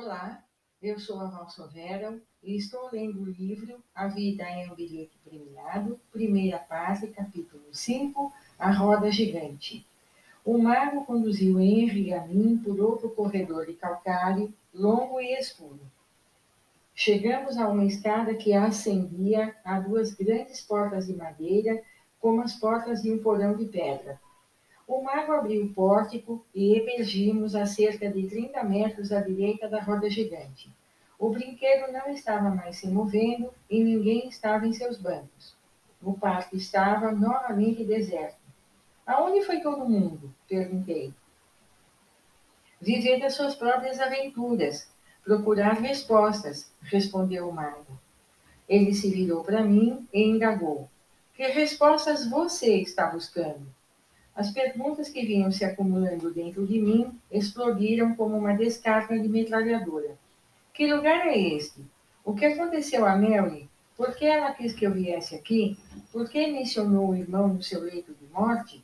Olá, 0.00 0.44
eu 0.80 0.96
sou 1.00 1.18
a 1.18 1.24
Valso 1.24 1.66
Vera 1.70 2.22
e 2.40 2.56
estou 2.56 2.88
lendo 2.92 3.20
o 3.20 3.24
livro 3.24 3.82
A 3.92 4.06
Vida 4.06 4.44
é 4.44 4.70
um 4.70 4.74
Bilhete 4.76 5.18
Premiado, 5.24 5.98
primeira 6.12 6.56
parte, 6.56 7.08
capítulo 7.08 7.64
5, 7.72 8.32
A 8.56 8.70
Roda 8.70 9.10
Gigante. 9.10 9.84
O 10.44 10.56
mago 10.56 11.04
conduziu 11.04 11.60
Henry 11.60 12.14
a 12.14 12.24
mim 12.24 12.58
por 12.58 12.78
outro 12.78 13.10
corredor 13.10 13.66
de 13.66 13.72
calcário, 13.72 14.54
longo 14.72 15.20
e 15.20 15.36
escuro. 15.36 15.80
Chegamos 16.94 17.58
a 17.58 17.66
uma 17.66 17.84
escada 17.84 18.36
que 18.36 18.54
ascendia 18.54 19.56
a 19.64 19.80
duas 19.80 20.14
grandes 20.14 20.60
portas 20.60 21.08
de 21.08 21.12
madeira, 21.12 21.82
como 22.20 22.40
as 22.40 22.54
portas 22.54 23.02
de 23.02 23.12
um 23.12 23.20
porão 23.20 23.56
de 23.56 23.64
pedra. 23.64 24.20
O 24.88 25.02
mago 25.02 25.32
abriu 25.32 25.66
o 25.66 25.74
pórtico 25.74 26.42
e 26.54 26.74
emergimos 26.78 27.54
a 27.54 27.66
cerca 27.66 28.10
de 28.10 28.26
30 28.26 28.64
metros 28.64 29.12
à 29.12 29.20
direita 29.20 29.68
da 29.68 29.82
roda 29.82 30.08
gigante. 30.08 30.74
O 31.18 31.28
brinquedo 31.28 31.92
não 31.92 32.08
estava 32.08 32.48
mais 32.48 32.78
se 32.78 32.88
movendo 32.88 33.52
e 33.68 33.84
ninguém 33.84 34.26
estava 34.28 34.66
em 34.66 34.72
seus 34.72 34.96
bancos. 34.96 35.54
O 36.02 36.14
parque 36.14 36.56
estava 36.56 37.12
novamente 37.12 37.84
deserto. 37.84 38.40
Aonde 39.06 39.44
foi 39.44 39.60
todo 39.60 39.86
mundo? 39.86 40.34
Perguntei. 40.48 41.12
Viver 42.80 43.20
das 43.20 43.34
suas 43.34 43.54
próprias 43.54 44.00
aventuras, 44.00 44.90
procurar 45.22 45.74
respostas, 45.74 46.72
respondeu 46.80 47.46
o 47.46 47.52
mago. 47.52 48.00
Ele 48.66 48.94
se 48.94 49.10
virou 49.10 49.44
para 49.44 49.62
mim 49.62 50.08
e 50.14 50.22
indagou: 50.22 50.88
Que 51.34 51.46
respostas 51.48 52.26
você 52.26 52.80
está 52.80 53.08
buscando? 53.08 53.76
As 54.38 54.52
perguntas 54.52 55.08
que 55.08 55.26
vinham 55.26 55.50
se 55.50 55.64
acumulando 55.64 56.32
dentro 56.32 56.64
de 56.64 56.80
mim 56.80 57.10
explodiram 57.28 58.14
como 58.14 58.38
uma 58.38 58.54
descarga 58.54 59.18
de 59.18 59.28
metralhadora. 59.28 60.16
Que 60.72 60.86
lugar 60.86 61.26
é 61.26 61.36
este? 61.36 61.84
O 62.24 62.32
que 62.32 62.44
aconteceu 62.44 63.04
a 63.04 63.16
Mary? 63.16 63.68
Por 63.96 64.14
que 64.14 64.24
ela 64.24 64.52
quis 64.52 64.72
que 64.72 64.86
eu 64.86 64.92
viesse 64.92 65.34
aqui? 65.34 65.76
Por 66.12 66.30
que 66.30 66.52
mencionou 66.52 67.08
o 67.08 67.16
irmão 67.16 67.48
no 67.48 67.60
seu 67.64 67.80
leito 67.80 68.14
de 68.14 68.32
morte? 68.32 68.80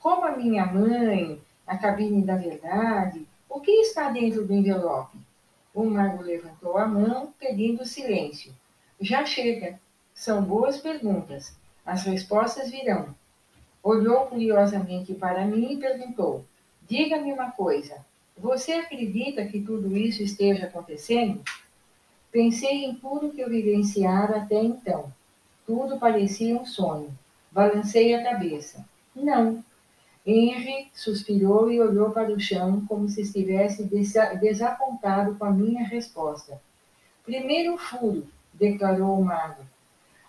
Como 0.00 0.26
a 0.26 0.36
minha 0.36 0.66
mãe? 0.66 1.40
A 1.64 1.78
cabine 1.78 2.24
da 2.24 2.34
verdade? 2.34 3.24
O 3.48 3.60
que 3.60 3.70
está 3.70 4.10
dentro 4.10 4.44
do 4.44 4.52
envelope? 4.52 5.16
O 5.72 5.84
mago 5.84 6.24
levantou 6.24 6.76
a 6.76 6.88
mão, 6.88 7.32
pedindo 7.38 7.86
silêncio. 7.86 8.52
Já 9.00 9.24
chega. 9.24 9.78
São 10.12 10.42
boas 10.42 10.78
perguntas. 10.78 11.56
As 11.86 12.02
respostas 12.02 12.68
virão. 12.68 13.14
Olhou 13.82 14.26
curiosamente 14.26 15.14
para 15.14 15.44
mim 15.44 15.72
e 15.72 15.76
perguntou: 15.76 16.44
Diga-me 16.88 17.32
uma 17.32 17.50
coisa. 17.50 18.04
Você 18.36 18.72
acredita 18.72 19.44
que 19.44 19.60
tudo 19.60 19.96
isso 19.96 20.22
esteja 20.22 20.66
acontecendo? 20.66 21.42
Pensei 22.30 22.84
em 22.84 22.94
tudo 22.94 23.30
que 23.30 23.40
eu 23.40 23.48
vivenciara 23.48 24.38
até 24.38 24.62
então. 24.62 25.12
Tudo 25.66 25.98
parecia 25.98 26.56
um 26.56 26.64
sonho. 26.64 27.10
Balancei 27.50 28.14
a 28.14 28.22
cabeça. 28.22 28.84
Não. 29.14 29.64
Henry 30.26 30.88
suspirou 30.94 31.70
e 31.70 31.80
olhou 31.80 32.10
para 32.10 32.30
o 32.30 32.38
chão 32.38 32.84
como 32.86 33.08
se 33.08 33.22
estivesse 33.22 33.84
desapontado 34.40 35.34
com 35.36 35.44
a 35.44 35.50
minha 35.50 35.84
resposta. 35.84 36.60
Primeiro 37.24 37.76
furo, 37.78 38.26
declarou 38.52 39.18
o 39.18 39.24
mago. 39.24 39.62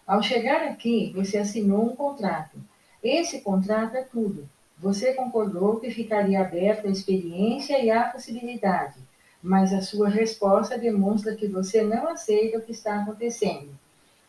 Ao 0.08 0.24
chegar 0.24 0.64
aqui, 0.64 1.12
você 1.14 1.38
assinou 1.38 1.86
um 1.86 1.96
contrato. 1.96 2.58
Esse 3.04 3.42
contrato 3.42 3.96
é 3.96 4.04
tudo. 4.04 4.48
Você 4.78 5.14
concordou 5.14 5.80
que 5.80 5.92
ficaria 5.92 6.42
aberta 6.42 6.88
a 6.88 6.92
experiência 6.92 7.80
e 7.84 7.92
a 7.92 8.04
possibilidade, 8.04 8.96
mas 9.42 9.74
a 9.74 9.82
sua 9.82 10.10
resposta 10.10 10.78
demonstra 10.78 11.36
que 11.36 11.48
você 11.48 11.82
não 11.82 12.08
aceita 12.08 12.58
o 12.58 12.62
que 12.62 12.72
está 12.72 13.02
acontecendo. 13.02 13.70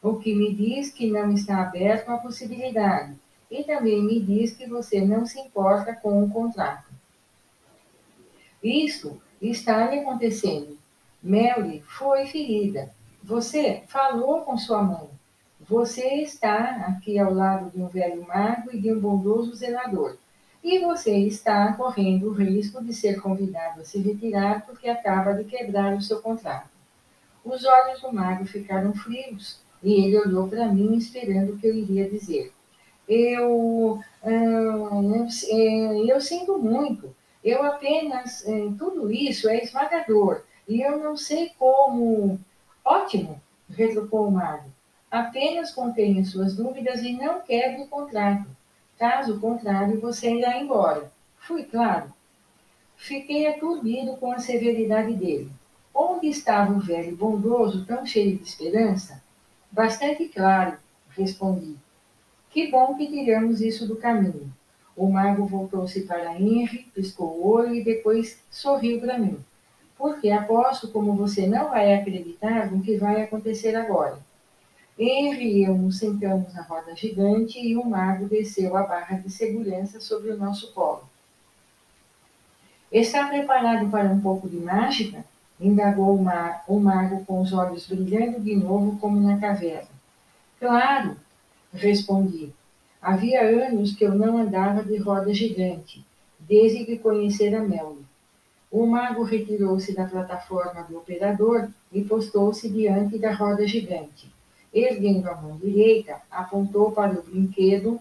O 0.02 0.16
que 0.16 0.34
me 0.34 0.54
diz 0.54 0.90
que 0.90 1.10
não 1.10 1.32
está 1.32 1.62
aberto 1.62 2.08
à 2.08 2.16
possibilidade, 2.16 3.14
e 3.50 3.64
também 3.64 4.02
me 4.02 4.20
diz 4.20 4.52
que 4.52 4.66
você 4.66 5.00
não 5.00 5.26
se 5.26 5.38
importa 5.40 5.94
com 5.94 6.22
o 6.22 6.30
contrato. 6.30 6.90
Isso 8.62 9.20
está 9.40 9.90
lhe 9.90 10.00
acontecendo. 10.00 10.78
Mary 11.22 11.82
foi 11.86 12.26
ferida. 12.26 12.94
Você 13.22 13.82
falou 13.88 14.42
com 14.42 14.56
sua 14.56 14.82
mãe. 14.82 15.08
Você 15.70 16.04
está 16.16 16.84
aqui 16.88 17.16
ao 17.16 17.32
lado 17.32 17.70
de 17.70 17.80
um 17.80 17.86
velho 17.86 18.26
mago 18.26 18.70
e 18.72 18.80
de 18.80 18.92
um 18.92 18.98
bondoso 18.98 19.54
zelador. 19.54 20.16
E 20.64 20.80
você 20.80 21.16
está 21.16 21.72
correndo 21.74 22.26
o 22.26 22.32
risco 22.32 22.82
de 22.82 22.92
ser 22.92 23.20
convidado 23.20 23.80
a 23.80 23.84
se 23.84 24.00
retirar 24.00 24.66
porque 24.66 24.88
acaba 24.88 25.32
de 25.32 25.44
quebrar 25.44 25.94
o 25.94 26.02
seu 26.02 26.20
contrato. 26.20 26.68
Os 27.44 27.64
olhos 27.64 28.00
do 28.00 28.12
mago 28.12 28.44
ficaram 28.46 28.92
frios 28.92 29.60
e 29.80 29.92
ele 29.92 30.18
olhou 30.18 30.48
para 30.48 30.66
mim 30.66 30.96
esperando 30.96 31.52
o 31.52 31.56
que 31.56 31.68
eu 31.68 31.74
iria 31.76 32.10
dizer. 32.10 32.52
Eu, 33.08 34.00
eu, 34.24 35.22
é, 35.52 36.12
eu 36.12 36.20
sinto 36.20 36.58
muito. 36.58 37.14
Eu 37.44 37.62
apenas. 37.62 38.44
É, 38.44 38.72
tudo 38.76 39.08
isso 39.08 39.48
é 39.48 39.62
esmagador. 39.62 40.42
E 40.68 40.80
eu 40.80 40.98
não 40.98 41.16
sei 41.16 41.52
como. 41.56 42.40
Ótimo, 42.84 43.40
retrucou 43.68 44.26
o 44.26 44.32
mago. 44.32 44.79
Apenas 45.10 45.72
contenha 45.72 46.24
suas 46.24 46.54
dúvidas 46.54 47.02
e 47.02 47.12
não 47.12 47.40
quebre 47.40 47.82
o 47.82 47.88
contrato. 47.88 48.46
Caso 48.96 49.40
contrário, 49.40 50.00
você 50.00 50.32
irá 50.36 50.58
embora. 50.58 51.10
Fui 51.38 51.64
claro. 51.64 52.12
Fiquei 52.96 53.48
aturdido 53.48 54.16
com 54.18 54.30
a 54.30 54.38
severidade 54.38 55.14
dele. 55.14 55.50
Onde 55.92 56.28
estava 56.28 56.72
o 56.72 56.78
velho 56.78 57.16
bondoso, 57.16 57.84
tão 57.84 58.06
cheio 58.06 58.38
de 58.38 58.44
esperança? 58.44 59.20
Bastante 59.72 60.28
claro, 60.28 60.76
respondi. 61.10 61.76
Que 62.48 62.70
bom 62.70 62.94
que 62.94 63.08
tiramos 63.08 63.60
isso 63.60 63.88
do 63.88 63.96
caminho. 63.96 64.52
O 64.96 65.10
mago 65.10 65.44
voltou-se 65.46 66.02
para 66.02 66.38
Henry, 66.38 66.86
piscou 66.94 67.36
o 67.36 67.48
olho 67.48 67.74
e 67.74 67.82
depois 67.82 68.38
sorriu 68.50 69.00
para 69.00 69.18
mim. 69.18 69.38
Porque 69.98 70.30
aposto 70.30 70.88
como 70.88 71.14
você 71.14 71.46
não 71.46 71.70
vai 71.70 71.94
acreditar 71.94 72.70
no 72.70 72.82
que 72.82 72.96
vai 72.96 73.22
acontecer 73.22 73.74
agora. 73.74 74.18
Henry 74.98 75.58
e 75.58 75.64
eu 75.64 75.76
nos 75.76 75.98
sentamos 75.98 76.52
na 76.52 76.62
roda 76.62 76.94
gigante 76.94 77.58
e 77.58 77.76
o 77.76 77.84
mago 77.84 78.28
desceu 78.28 78.76
a 78.76 78.82
barra 78.82 79.18
de 79.18 79.30
segurança 79.30 80.00
sobre 80.00 80.30
o 80.30 80.36
nosso 80.36 80.72
colo. 80.72 81.08
Está 82.92 83.28
preparado 83.28 83.88
para 83.88 84.08
um 84.08 84.20
pouco 84.20 84.48
de 84.48 84.56
mágica? 84.56 85.24
indagou 85.60 86.16
o, 86.16 86.22
ma 86.22 86.62
o 86.66 86.80
mago 86.80 87.24
com 87.24 87.40
os 87.40 87.52
olhos 87.52 87.86
brilhando 87.86 88.40
de 88.40 88.56
novo 88.56 88.98
como 88.98 89.20
na 89.20 89.38
caverna. 89.38 89.88
Claro, 90.58 91.16
respondi. 91.72 92.52
Havia 93.00 93.42
anos 93.42 93.94
que 93.94 94.04
eu 94.04 94.14
não 94.14 94.38
andava 94.38 94.82
de 94.82 94.96
roda 94.96 95.32
gigante, 95.32 96.04
desde 96.38 96.84
que 96.84 96.98
conhecera 96.98 97.60
Melly. 97.60 98.04
O 98.70 98.86
mago 98.86 99.22
retirou-se 99.22 99.94
da 99.94 100.06
plataforma 100.06 100.82
do 100.82 100.98
operador 100.98 101.68
e 101.92 102.02
postou-se 102.02 102.68
diante 102.68 103.18
da 103.18 103.32
roda 103.32 103.66
gigante. 103.66 104.32
Erguendo 104.72 105.28
a 105.28 105.34
mão 105.34 105.56
direita, 105.56 106.20
apontou 106.30 106.92
para 106.92 107.18
o 107.18 107.22
brinquedo, 107.22 108.00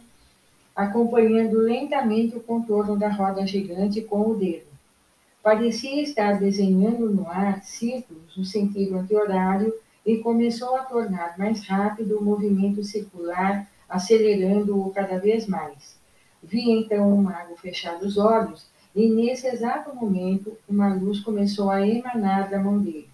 acompanhando 0.76 1.58
lentamente 1.58 2.38
o 2.38 2.40
contorno 2.40 2.98
da 2.98 3.10
roda 3.10 3.46
gigante 3.46 4.02
com 4.02 4.30
o 4.30 4.36
dedo. 4.36 4.70
Parecia 5.42 6.02
estar 6.02 6.40
desenhando 6.40 7.10
no 7.10 7.28
ar 7.28 7.64
círculos 7.64 8.38
no 8.38 8.46
sentido 8.46 8.98
anti-horário 8.98 9.74
e 10.06 10.18
começou 10.18 10.76
a 10.76 10.84
tornar 10.84 11.38
mais 11.38 11.66
rápido 11.66 12.18
o 12.18 12.24
movimento 12.24 12.84
circular, 12.84 13.68
acelerando-o 13.88 14.92
cada 14.92 15.18
vez 15.18 15.48
mais. 15.48 15.98
Vi 16.42 16.72
então 16.72 17.14
o 17.14 17.22
mago 17.22 17.56
fechar 17.58 17.98
os 18.02 18.18
olhos 18.18 18.68
e, 18.96 19.10
nesse 19.10 19.48
exato 19.48 19.96
momento, 19.96 20.58
uma 20.68 20.94
luz 20.94 21.20
começou 21.20 21.70
a 21.70 21.86
emanar 21.86 22.50
da 22.50 22.60
mão 22.60 22.80
dele. 22.80 23.10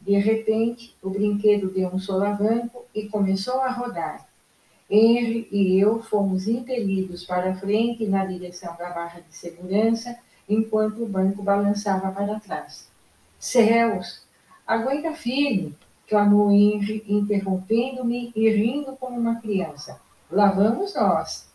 De 0.00 0.16
repente, 0.16 0.96
o 1.02 1.10
brinquedo 1.10 1.70
deu 1.70 1.88
um 1.88 1.98
solavanco 1.98 2.84
e 2.94 3.08
começou 3.08 3.60
a 3.60 3.70
rodar. 3.70 4.26
Henry 4.90 5.46
e 5.52 5.78
eu 5.78 6.02
fomos 6.02 6.48
impelidos 6.48 7.24
para 7.24 7.54
frente 7.56 8.06
na 8.06 8.24
direção 8.24 8.74
da 8.76 8.90
barra 8.90 9.20
de 9.20 9.36
segurança, 9.36 10.16
enquanto 10.48 11.02
o 11.02 11.08
banco 11.08 11.42
balançava 11.42 12.10
para 12.10 12.40
trás. 12.40 12.88
Céus! 13.38 14.26
Aguenta 14.66 15.12
firme! 15.12 15.76
clamou 16.08 16.50
Henry, 16.50 17.04
interrompendo-me 17.06 18.32
e 18.34 18.48
rindo 18.48 18.96
como 18.96 19.18
uma 19.18 19.40
criança. 19.40 20.00
Lá 20.30 20.50
vamos 20.50 20.94
nós! 20.94 21.48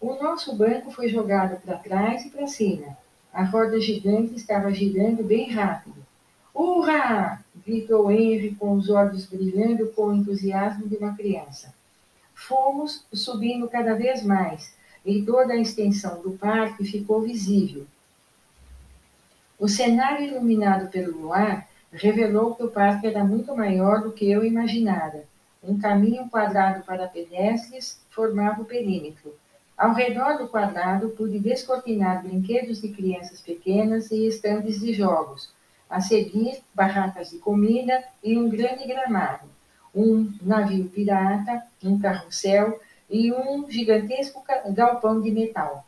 O 0.00 0.14
nosso 0.14 0.56
banco 0.56 0.90
foi 0.90 1.08
jogado 1.08 1.60
para 1.60 1.78
trás 1.78 2.24
e 2.24 2.30
para 2.30 2.46
cima. 2.46 2.96
A 3.32 3.44
roda 3.44 3.80
gigante 3.80 4.34
estava 4.34 4.72
girando 4.72 5.24
bem 5.24 5.50
rápido. 5.50 5.96
Hurra! 6.54 7.41
Gritou 7.64 8.10
Henry 8.10 8.54
com 8.54 8.72
os 8.72 8.90
olhos 8.90 9.26
brilhando 9.26 9.88
com 9.88 10.06
o 10.06 10.14
entusiasmo 10.14 10.88
de 10.88 10.96
uma 10.96 11.14
criança. 11.16 11.74
Fomos 12.34 13.04
subindo 13.12 13.68
cada 13.68 13.94
vez 13.94 14.24
mais 14.24 14.74
e 15.04 15.22
toda 15.22 15.52
a 15.52 15.60
extensão 15.60 16.20
do 16.22 16.32
parque 16.32 16.84
ficou 16.84 17.20
visível. 17.22 17.86
O 19.58 19.68
cenário 19.68 20.26
iluminado 20.26 20.90
pelo 20.90 21.16
luar 21.20 21.68
revelou 21.92 22.54
que 22.54 22.64
o 22.64 22.70
parque 22.70 23.06
era 23.06 23.22
muito 23.22 23.54
maior 23.56 24.02
do 24.02 24.12
que 24.12 24.30
eu 24.30 24.44
imaginara. 24.44 25.24
Um 25.62 25.78
caminho 25.78 26.28
quadrado 26.28 26.82
para 26.84 27.06
pedestres 27.06 28.00
formava 28.10 28.62
o 28.62 28.64
perímetro. 28.64 29.32
Ao 29.76 29.92
redor 29.92 30.38
do 30.38 30.48
quadrado, 30.48 31.10
pude 31.10 31.38
descortinar 31.38 32.22
brinquedos 32.22 32.80
de 32.80 32.88
crianças 32.88 33.40
pequenas 33.40 34.10
e 34.10 34.26
estandes 34.26 34.80
de 34.80 34.92
jogos. 34.92 35.50
A 35.92 36.00
seguir, 36.00 36.62
barracas 36.74 37.28
de 37.28 37.38
comida 37.38 38.02
e 38.24 38.38
um 38.38 38.48
grande 38.48 38.86
gramado. 38.86 39.46
Um 39.94 40.32
navio 40.40 40.88
pirata, 40.88 41.62
um 41.84 42.00
carrossel 42.00 42.80
e 43.10 43.30
um 43.30 43.70
gigantesco 43.70 44.42
galpão 44.70 45.20
de 45.20 45.30
metal. 45.30 45.84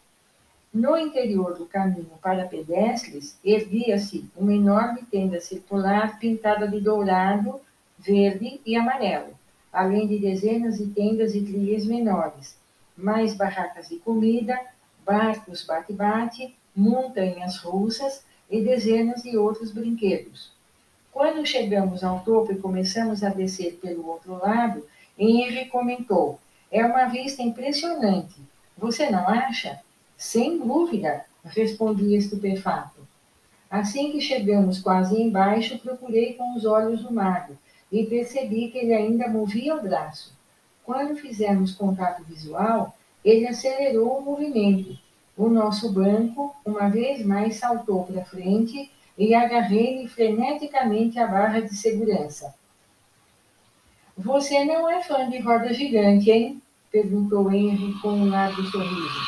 No 0.70 0.94
interior 0.98 1.56
do 1.56 1.64
caminho 1.64 2.12
para 2.20 2.44
pedestres, 2.44 3.38
erguia-se 3.42 4.28
uma 4.36 4.52
enorme 4.52 5.00
tenda 5.10 5.40
circular 5.40 6.18
pintada 6.18 6.68
de 6.68 6.80
dourado, 6.82 7.58
verde 7.98 8.60
e 8.66 8.76
amarelo, 8.76 9.32
além 9.72 10.06
de 10.06 10.18
dezenas 10.18 10.76
de 10.76 10.86
tendas 10.88 11.34
e 11.34 11.40
trilhas 11.40 11.86
menores, 11.86 12.58
mais 12.94 13.32
barracas 13.34 13.88
de 13.88 13.96
comida, 13.96 14.60
barcos 15.02 15.64
bate-bate, 15.64 16.54
montanhas 16.76 17.56
russas 17.56 18.22
e 18.50 18.60
dezenas 18.60 19.22
de 19.22 19.36
outros 19.36 19.70
brinquedos. 19.70 20.52
Quando 21.12 21.46
chegamos 21.46 22.02
ao 22.02 22.20
topo 22.20 22.52
e 22.52 22.58
começamos 22.58 23.22
a 23.22 23.28
descer 23.28 23.78
pelo 23.80 24.06
outro 24.08 24.38
lado, 24.38 24.84
Henry 25.18 25.66
comentou: 25.66 26.38
é 26.70 26.84
uma 26.84 27.06
vista 27.06 27.42
impressionante. 27.42 28.34
Você 28.76 29.08
não 29.10 29.28
acha? 29.28 29.80
Sem 30.16 30.58
dúvida, 30.58 31.24
respondi 31.44 32.16
estupefato. 32.16 33.06
Assim 33.70 34.12
que 34.12 34.20
chegamos 34.20 34.80
quase 34.80 35.20
embaixo, 35.20 35.78
procurei 35.78 36.34
com 36.34 36.56
os 36.56 36.64
olhos 36.64 37.04
o 37.04 37.12
mago 37.12 37.56
e 37.90 38.04
percebi 38.06 38.70
que 38.70 38.78
ele 38.78 38.94
ainda 38.94 39.28
movia 39.28 39.76
o 39.76 39.82
braço. 39.82 40.32
Quando 40.84 41.16
fizemos 41.16 41.72
contato 41.72 42.24
visual, 42.24 42.96
ele 43.24 43.46
acelerou 43.46 44.18
o 44.18 44.22
movimento. 44.22 44.98
O 45.36 45.48
nosso 45.48 45.92
banco, 45.92 46.54
uma 46.64 46.88
vez 46.88 47.24
mais, 47.24 47.56
saltou 47.56 48.04
para 48.04 48.24
frente 48.24 48.90
e 49.18 49.34
agarrei-lhe 49.34 50.08
freneticamente 50.08 51.18
a 51.18 51.26
barra 51.26 51.60
de 51.60 51.74
segurança. 51.74 52.54
Você 54.16 54.64
não 54.64 54.88
é 54.88 55.02
fã 55.02 55.28
de 55.28 55.38
roda 55.38 55.72
gigante, 55.72 56.30
hein? 56.30 56.62
perguntou 56.90 57.52
Henry 57.52 57.92
com 58.00 58.10
um 58.10 58.30
largo 58.30 58.62
sorriso. 58.62 59.20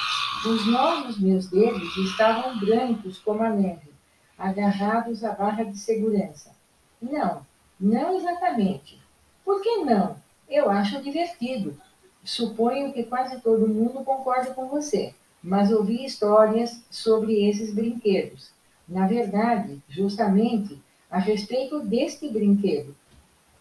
Os 0.46 0.64
nós 0.66 1.06
dos 1.06 1.18
meus 1.18 1.50
dedos 1.50 1.96
estavam 1.96 2.56
brancos 2.60 3.18
como 3.18 3.42
a 3.42 3.50
neve, 3.50 3.90
agarrados 4.38 5.24
à 5.24 5.32
barra 5.32 5.64
de 5.64 5.76
segurança. 5.76 6.54
Não, 7.02 7.44
não 7.80 8.16
exatamente. 8.16 9.00
Por 9.44 9.60
que 9.60 9.78
não? 9.78 10.16
Eu 10.48 10.70
acho 10.70 11.02
divertido. 11.02 11.76
Suponho 12.22 12.92
que 12.92 13.02
quase 13.02 13.40
todo 13.40 13.66
mundo 13.66 14.04
concorda 14.04 14.54
com 14.54 14.68
você, 14.68 15.12
mas 15.46 15.72
ouvi 15.72 16.04
histórias 16.04 16.82
sobre 16.90 17.48
esses 17.48 17.72
brinquedos. 17.72 18.50
Na 18.86 19.06
verdade, 19.06 19.80
justamente 19.88 20.78
a 21.10 21.18
respeito 21.18 21.80
deste 21.80 22.28
brinquedo, 22.28 22.94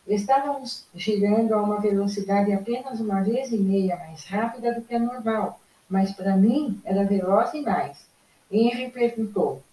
Estávamos 0.08 0.86
girando 0.94 1.54
a 1.54 1.64
uma 1.64 1.82
velocidade 1.82 2.54
apenas 2.54 3.00
uma 3.00 3.24
vez 3.24 3.52
e 3.52 3.58
meia 3.58 3.98
mais 3.98 4.24
rápida 4.26 4.72
do 4.72 4.84
que 4.84 4.94
a 4.94 5.00
normal, 5.00 5.60
mas 5.90 6.12
para 6.12 6.38
mim 6.38 6.80
era 6.86 7.04
veloz 7.04 7.52
demais. 7.52 8.08
Henry 8.52 8.92
perguntou: 8.92 9.64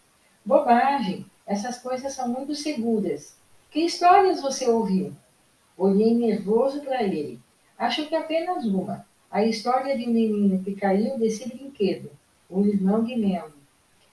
Bobagem, 0.43 1.27
essas 1.47 1.79
coisas 1.79 2.15
são 2.15 2.29
muito 2.29 2.55
seguras. 2.55 3.37
Que 3.71 3.81
histórias 3.81 4.41
você 4.41 4.67
ouviu? 4.71 5.13
Olhei 5.77 6.15
nervoso 6.15 6.81
para 6.81 7.03
ele. 7.03 7.39
Acho 7.79 8.07
que 8.07 8.15
apenas 8.15 8.65
uma. 8.65 9.05
A 9.33 9.43
história 9.43 9.97
de 9.97 10.07
um 10.07 10.13
menino 10.13 10.63
que 10.63 10.75
caiu 10.75 11.19
desse 11.19 11.49
brinquedo, 11.49 12.11
o 12.51 12.67
irmão 12.67 13.03
de 13.03 13.17
Melly. 13.17 13.55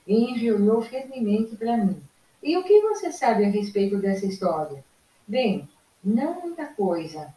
Henry 0.08 0.48
firmemente 0.88 1.56
para 1.56 1.76
mim. 1.76 2.00
E 2.42 2.56
o 2.56 2.64
que 2.64 2.80
você 2.80 3.12
sabe 3.12 3.44
a 3.44 3.50
respeito 3.50 3.98
dessa 3.98 4.24
história? 4.24 4.82
Bem, 5.28 5.68
não 6.02 6.40
muita 6.40 6.64
coisa. 6.64 7.34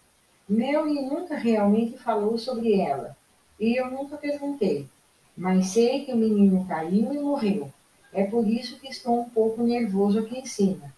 Melly 0.47 1.01
nunca 1.01 1.35
realmente 1.35 1.97
falou 1.97 2.38
sobre 2.38 2.80
ela. 2.80 3.18
E 3.59 3.77
eu 3.77 3.91
nunca 3.91 4.15
perguntei. 4.15 4.88
Mas 5.36 5.71
sei 5.71 6.06
que 6.06 6.13
o 6.13 6.18
menino 6.18 6.65
caiu 6.65 7.13
e 7.13 7.19
morreu. 7.19 7.69
É 8.13 8.24
por 8.24 8.47
isso 8.47 8.79
que 8.79 8.88
estou 8.88 9.19
um 9.19 9.29
pouco 9.29 9.62
nervoso 9.62 10.19
aqui 10.19 10.39
em 10.39 10.45
cima. 10.45 10.94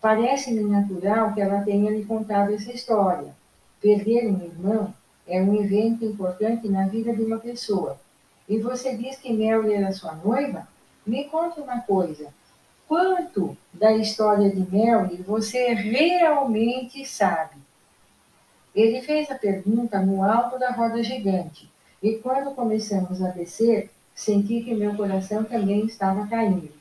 Parece-me 0.00 0.62
natural 0.62 1.34
que 1.34 1.42
ela 1.42 1.60
tenha 1.60 1.90
lhe 1.90 2.06
contado 2.06 2.54
essa 2.54 2.72
história. 2.72 3.36
Perder 3.78 4.26
um 4.26 4.42
irmão 4.42 4.94
é 5.26 5.40
um 5.40 5.54
evento 5.54 6.04
importante 6.04 6.68
na 6.68 6.86
vida 6.86 7.14
de 7.14 7.22
uma 7.22 7.38
pessoa. 7.38 7.98
E 8.48 8.58
você 8.58 8.96
diz 8.96 9.16
que 9.16 9.32
Melly 9.32 9.74
era 9.74 9.92
sua 9.92 10.14
noiva? 10.14 10.68
Me 11.06 11.24
conte 11.24 11.60
uma 11.60 11.80
coisa 11.80 12.32
quanto 12.86 13.56
da 13.72 13.92
história 13.92 14.50
de 14.50 14.60
Mary 14.60 15.16
você 15.16 15.72
realmente 15.72 17.04
sabe? 17.04 17.56
Ele 18.74 19.02
fez 19.02 19.30
a 19.30 19.36
pergunta 19.36 20.00
no 20.00 20.22
alto 20.22 20.58
da 20.58 20.70
roda 20.70 21.02
gigante, 21.02 21.70
e 22.02 22.16
quando 22.16 22.54
começamos 22.54 23.22
a 23.22 23.30
descer, 23.30 23.90
senti 24.14 24.62
que 24.62 24.74
meu 24.74 24.94
coração 24.94 25.44
também 25.44 25.86
estava 25.86 26.26
caindo. 26.26 26.72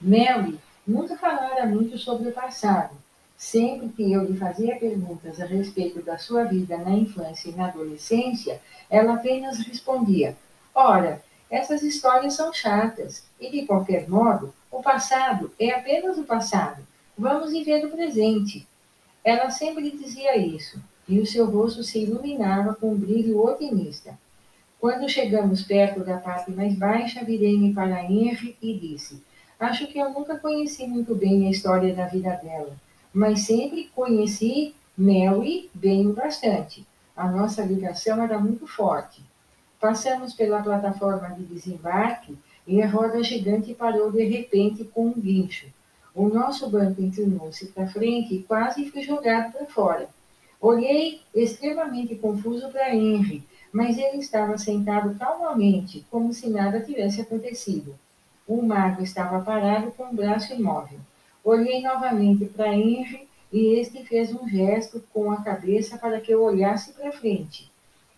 Mary 0.00 0.58
nunca 0.86 1.16
falara 1.16 1.66
muito 1.66 1.98
sobre 1.98 2.28
o 2.28 2.32
passado. 2.32 2.96
Sempre 3.40 3.88
que 3.88 4.12
eu 4.12 4.22
lhe 4.24 4.36
fazia 4.36 4.76
perguntas 4.76 5.40
a 5.40 5.46
respeito 5.46 6.02
da 6.02 6.18
sua 6.18 6.44
vida 6.44 6.76
na 6.76 6.90
infância 6.90 7.48
e 7.48 7.54
na 7.54 7.68
adolescência, 7.68 8.60
ela 8.90 9.14
apenas 9.14 9.58
respondia: 9.60 10.36
Ora, 10.74 11.22
essas 11.50 11.82
histórias 11.82 12.34
são 12.34 12.52
chatas, 12.52 13.24
e 13.40 13.50
de 13.50 13.64
qualquer 13.64 14.06
modo, 14.06 14.52
o 14.70 14.82
passado 14.82 15.50
é 15.58 15.70
apenas 15.70 16.18
o 16.18 16.24
passado. 16.24 16.86
Vamos 17.16 17.50
viver 17.50 17.82
o 17.86 17.90
presente. 17.90 18.68
Ela 19.24 19.48
sempre 19.48 19.90
dizia 19.90 20.36
isso, 20.36 20.78
e 21.08 21.18
o 21.18 21.26
seu 21.26 21.46
rosto 21.50 21.82
se 21.82 21.98
iluminava 21.98 22.74
com 22.74 22.92
um 22.92 22.98
brilho 22.98 23.42
otimista. 23.42 24.18
Quando 24.78 25.08
chegamos 25.08 25.62
perto 25.62 26.04
da 26.04 26.18
parte 26.18 26.50
mais 26.50 26.74
baixa, 26.74 27.24
virei-me 27.24 27.72
para 27.72 28.04
Henry 28.04 28.54
e 28.60 28.78
disse: 28.78 29.24
Acho 29.58 29.86
que 29.86 29.98
eu 29.98 30.10
nunca 30.10 30.38
conheci 30.38 30.86
muito 30.86 31.14
bem 31.14 31.46
a 31.46 31.50
história 31.50 31.94
da 31.94 32.04
vida 32.06 32.38
dela, 32.42 32.76
mas 33.12 33.40
sempre 33.40 33.90
conheci 33.94 34.74
Mary 34.96 35.70
bem 35.74 36.12
bastante. 36.12 36.86
A 37.16 37.28
nossa 37.28 37.62
ligação 37.62 38.22
era 38.22 38.38
muito 38.38 38.66
forte. 38.66 39.22
Passamos 39.80 40.34
pela 40.34 40.62
plataforma 40.62 41.28
de 41.30 41.42
desembarque 41.44 42.36
e 42.66 42.82
a 42.82 42.88
roda 42.88 43.22
gigante 43.22 43.74
parou 43.74 44.12
de 44.12 44.24
repente 44.24 44.84
com 44.84 45.06
um 45.06 45.20
guincho. 45.20 45.66
O 46.14 46.28
nosso 46.28 46.68
banco 46.68 47.00
inclinou-se 47.00 47.66
para 47.66 47.86
frente 47.86 48.34
e 48.34 48.42
quase 48.42 48.90
fui 48.90 49.02
jogado 49.02 49.52
para 49.52 49.66
fora. 49.66 50.08
Olhei 50.60 51.22
extremamente 51.34 52.14
confuso 52.16 52.68
para 52.68 52.94
Henry, 52.94 53.42
mas 53.72 53.96
ele 53.96 54.18
estava 54.18 54.58
sentado 54.58 55.14
calmamente, 55.18 56.04
como 56.10 56.32
se 56.34 56.50
nada 56.50 56.80
tivesse 56.80 57.22
acontecido. 57.22 57.94
O 58.46 58.60
mago 58.60 59.02
estava 59.02 59.40
parado 59.40 59.90
com 59.92 60.04
o 60.04 60.14
braço 60.14 60.52
imóvel. 60.52 60.98
Olhei 61.42 61.82
novamente 61.82 62.44
para 62.44 62.74
Henry 62.74 63.26
e 63.50 63.74
este 63.80 64.04
fez 64.04 64.32
um 64.32 64.46
gesto 64.48 65.02
com 65.12 65.30
a 65.30 65.42
cabeça 65.42 65.96
para 65.96 66.20
que 66.20 66.32
eu 66.32 66.42
olhasse 66.42 66.92
para 66.92 67.10
frente. 67.12 67.70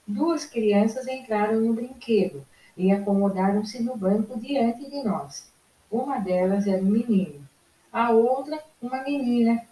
Duas 0.06 0.44
crianças 0.44 1.06
entraram 1.06 1.60
no 1.60 1.72
brinquedo 1.72 2.44
e 2.76 2.90
acomodaram-se 2.90 3.82
no 3.82 3.96
banco 3.96 4.38
diante 4.38 4.90
de 4.90 5.04
nós. 5.04 5.52
Uma 5.90 6.18
delas 6.18 6.66
era 6.66 6.82
um 6.82 6.86
menino, 6.86 7.46
a 7.92 8.10
outra 8.10 8.58
uma 8.80 9.02
menina. 9.04 9.62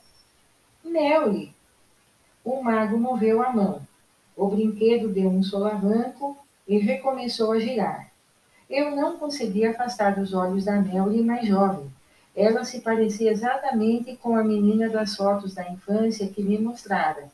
Nelly! 0.84 1.52
O 2.44 2.62
mago 2.62 2.96
moveu 2.98 3.42
a 3.42 3.52
mão. 3.52 3.82
O 4.36 4.46
brinquedo 4.46 5.08
deu 5.08 5.28
um 5.28 5.42
solavanco 5.42 6.38
e 6.66 6.78
recomeçou 6.78 7.52
a 7.52 7.58
girar. 7.58 8.10
Eu 8.68 8.94
não 8.94 9.18
consegui 9.18 9.66
afastar 9.66 10.18
os 10.18 10.32
olhos 10.32 10.64
da 10.64 10.80
Nelly 10.80 11.22
mais 11.22 11.46
jovem. 11.46 11.90
Ela 12.34 12.64
se 12.64 12.80
parecia 12.80 13.30
exatamente 13.30 14.16
com 14.16 14.36
a 14.36 14.44
menina 14.44 14.88
das 14.88 15.16
fotos 15.16 15.54
da 15.54 15.68
infância 15.68 16.28
que 16.28 16.42
me 16.42 16.58
mostrara 16.58 17.28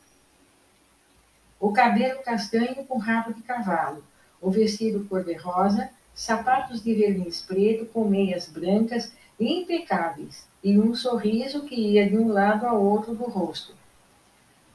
o 1.59 1.71
cabelo 1.71 2.21
castanho 2.21 2.85
com 2.85 2.97
rabo 2.99 3.33
de 3.33 3.41
cavalo, 3.41 4.03
o 4.39 4.51
vestido 4.51 5.05
cor-de-rosa, 5.05 5.89
sapatos 6.13 6.83
de 6.83 6.93
verniz 6.93 7.41
preto 7.41 7.85
com 7.87 8.07
meias 8.07 8.47
brancas 8.47 9.11
impecáveis 9.39 10.47
e 10.63 10.77
um 10.77 10.93
sorriso 10.93 11.63
que 11.63 11.75
ia 11.75 12.07
de 12.07 12.17
um 12.17 12.27
lado 12.31 12.65
ao 12.65 12.81
outro 12.83 13.15
do 13.15 13.23
rosto. 13.23 13.73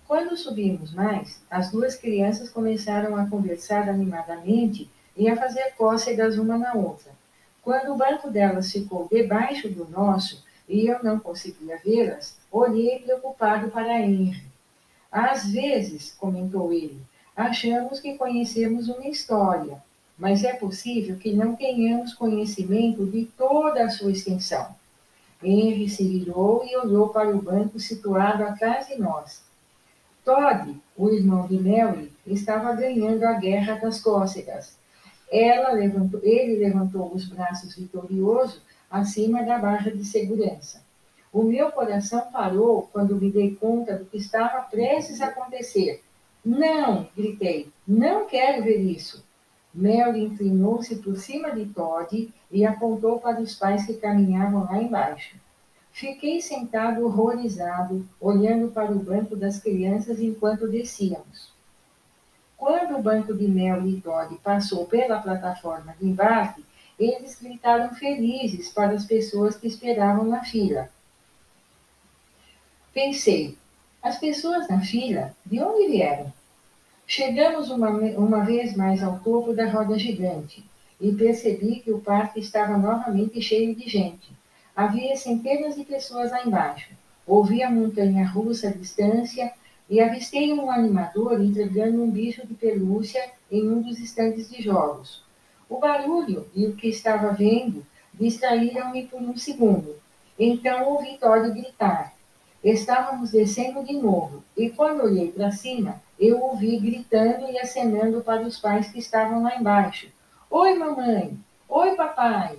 Quando 0.09 0.37
subimos 0.37 0.93
mais, 0.93 1.41
as 1.49 1.71
duas 1.71 1.95
crianças 1.95 2.51
começaram 2.51 3.17
a 3.17 3.27
conversar 3.27 3.89
animadamente 3.89 4.91
e 5.17 5.29
a 5.29 5.37
fazer 5.37 5.75
cócegas 5.77 6.37
uma 6.37 6.59
na 6.59 6.75
outra. 6.75 7.13
Quando 7.63 7.93
o 7.93 7.97
banco 7.97 8.29
delas 8.29 8.73
ficou 8.73 9.09
debaixo 9.09 9.69
do 9.69 9.89
nosso, 9.89 10.45
e 10.69 10.87
eu 10.87 11.03
não 11.03 11.19
conseguia 11.21 11.79
vê-las, 11.85 12.37
olhei 12.51 12.99
preocupado 12.99 13.71
para 13.71 14.01
Henry. 14.01 14.43
Às 15.11 15.47
vezes, 15.47 16.13
comentou 16.19 16.73
ele, 16.73 17.01
achamos 17.37 18.01
que 18.01 18.19
conhecemos 18.19 18.89
uma 18.89 19.07
história, 19.07 19.83
mas 20.19 20.43
é 20.43 20.55
possível 20.55 21.17
que 21.17 21.33
não 21.33 21.55
tenhamos 21.55 22.15
conhecimento 22.15 23.07
de 23.07 23.27
toda 23.37 23.85
a 23.85 23.91
sua 23.91 24.11
extensão. 24.11 24.75
Henry 25.43 25.89
se 25.89 26.07
virou 26.07 26.65
e 26.65 26.77
olhou 26.77 27.11
para 27.11 27.29
o 27.29 27.43
banco 27.43 27.79
situado 27.79 28.45
atrás 28.45 28.89
de 28.89 28.97
nós. 28.97 29.43
Todd, 30.25 30.77
o 30.97 31.11
irmão 31.11 31.47
de 31.47 31.59
Mary, 31.59 32.13
estava 32.27 32.73
ganhando 32.75 33.25
a 33.25 33.33
guerra 33.33 33.75
das 33.75 34.01
cócegas. 34.01 34.77
Ela 35.33 35.73
levantou, 35.73 36.21
ele 36.23 36.57
levantou 36.57 37.11
os 37.15 37.25
braços 37.25 37.75
vitorioso 37.75 38.61
acima 38.91 39.43
da 39.43 39.59
barra 39.59 39.91
de 39.91 40.05
segurança. 40.05 40.85
O 41.33 41.43
meu 41.43 41.73
coração 41.73 42.31
parou 42.31 42.91
quando 42.93 43.17
me 43.17 43.33
dei 43.33 43.55
conta 43.55 43.97
do 43.97 44.05
que 44.05 44.19
estava 44.19 44.61
prestes 44.61 45.23
a 45.23 45.29
acontecer. 45.29 46.03
Não, 46.45 47.09
gritei, 47.17 47.73
não 47.89 48.27
quero 48.27 48.63
ver 48.63 48.83
isso. 48.83 49.25
Mary 49.75 50.23
inclinou-se 50.23 50.97
por 50.97 51.17
cima 51.17 51.51
de 51.53 51.65
Todd 51.65 52.31
e 52.51 52.67
apontou 52.67 53.19
para 53.19 53.41
os 53.41 53.55
pais 53.55 53.87
que 53.87 53.95
caminhavam 53.95 54.65
lá 54.65 54.83
embaixo. 54.83 55.37
Fiquei 55.91 56.43
sentado 56.43 57.07
horrorizado, 57.07 58.07
olhando 58.21 58.71
para 58.71 58.93
o 58.93 58.99
banco 58.99 59.35
das 59.35 59.59
crianças 59.59 60.21
enquanto 60.21 60.69
descíamos. 60.69 61.52
Quando 62.63 62.97
o 62.97 63.03
banco 63.03 63.35
de 63.35 63.49
Mary 63.49 63.97
e 63.97 64.01
Todd 64.01 64.37
passou 64.37 64.87
pela 64.87 65.21
plataforma 65.21 65.97
de 65.99 66.07
embarque, 66.07 66.65
eles 66.97 67.37
gritaram 67.43 67.93
felizes 67.93 68.69
para 68.69 68.93
as 68.93 69.05
pessoas 69.05 69.57
que 69.57 69.67
esperavam 69.67 70.27
na 70.27 70.45
fila. 70.45 70.89
Pensei, 72.95 73.59
as 74.01 74.17
pessoas 74.17 74.69
na 74.69 74.81
fila, 74.81 75.35
de 75.45 75.61
onde 75.61 75.91
vieram? 75.91 76.33
Chegamos 77.05 77.69
uma, 77.69 77.91
uma 77.91 78.45
vez 78.45 78.77
mais 78.77 79.03
ao 79.03 79.19
topo 79.19 79.53
da 79.53 79.69
roda 79.69 79.99
gigante 79.99 80.65
e 81.01 81.11
percebi 81.11 81.81
que 81.81 81.91
o 81.91 82.01
parque 82.01 82.39
estava 82.39 82.79
novamente 82.79 83.43
cheio 83.43 83.75
de 83.75 83.89
gente. 83.89 84.31
Havia 84.77 85.17
centenas 85.17 85.75
de 85.75 85.83
pessoas 85.83 86.31
lá 86.31 86.47
embaixo. 86.47 86.91
Ouvi 87.27 87.61
a 87.61 87.69
montanha 87.69 88.25
russa 88.25 88.69
à 88.69 88.71
distância 88.71 89.53
e 89.89 90.01
avistei 90.01 90.53
um 90.53 90.71
animador 90.71 91.41
entregando 91.41 92.03
um 92.03 92.11
bicho 92.11 92.47
de 92.47 92.55
pelúcia 92.55 93.23
em 93.51 93.69
um 93.69 93.83
dos 93.83 93.99
estandes 93.99 94.51
de 94.51 94.63
jogos. 94.63 95.23
O 95.69 95.79
barulho 95.79 96.47
e 96.55 96.67
o 96.67 96.75
que 96.75 96.89
estava 96.89 97.33
vendo 97.33 97.85
distraíram-me 98.15 99.07
por 99.07 99.21
um 99.21 99.37
segundo. 99.37 99.97
Então 100.39 100.89
ouvi 100.89 101.19
Todd 101.19 101.51
gritar. 101.51 102.15
Estávamos 102.63 103.33
descendo 103.33 103.85
de 103.85 103.95
novo 103.95 104.45
e 104.57 104.71
quando 104.71 105.03
olhei 105.03 105.33
para 105.33 105.51
cima, 105.51 106.01
eu 106.19 106.41
ouvi 106.41 106.79
gritando 106.79 107.51
e 107.51 107.59
acenando 107.59 108.23
para 108.23 108.43
os 108.43 108.59
pais 108.59 108.89
que 108.91 108.99
estavam 108.99 109.43
lá 109.43 109.57
embaixo. 109.57 110.09
Oi, 110.49 110.75
mamãe! 110.75 111.37
Oi, 111.69 111.97
papai! 111.97 112.57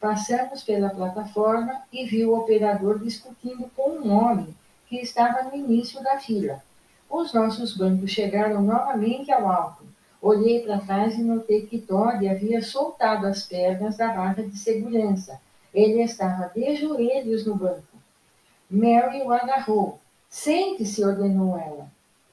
Passamos 0.00 0.62
pela 0.62 0.90
plataforma 0.90 1.82
e 1.92 2.04
vi 2.04 2.24
o 2.24 2.36
operador 2.36 2.98
discutindo 2.98 3.70
com 3.76 3.90
um 3.90 4.12
homem 4.12 4.54
que 4.86 5.00
estava 5.00 5.42
no 5.42 5.56
início 5.56 6.02
da 6.02 6.18
fila. 6.18 6.62
Os 7.08 7.32
nossos 7.32 7.76
bancos 7.76 8.10
chegaram 8.10 8.62
novamente 8.62 9.30
ao 9.30 9.48
alto. 9.48 9.84
Olhei 10.20 10.62
para 10.62 10.78
trás 10.78 11.18
e 11.18 11.22
notei 11.22 11.66
que 11.66 11.78
Todd 11.78 12.26
havia 12.26 12.62
soltado 12.62 13.26
as 13.26 13.44
pernas 13.44 13.96
da 13.96 14.08
barra 14.08 14.42
de 14.42 14.56
segurança. 14.56 15.40
Ele 15.72 16.02
estava 16.02 16.50
de 16.54 16.76
joelhos 16.76 17.44
no 17.46 17.54
banco. 17.56 17.82
Mary 18.70 19.22
o 19.22 19.32
agarrou. 19.32 19.98
Sente-se, 20.28 21.04
ordenou 21.04 21.58
ela. 21.58 21.88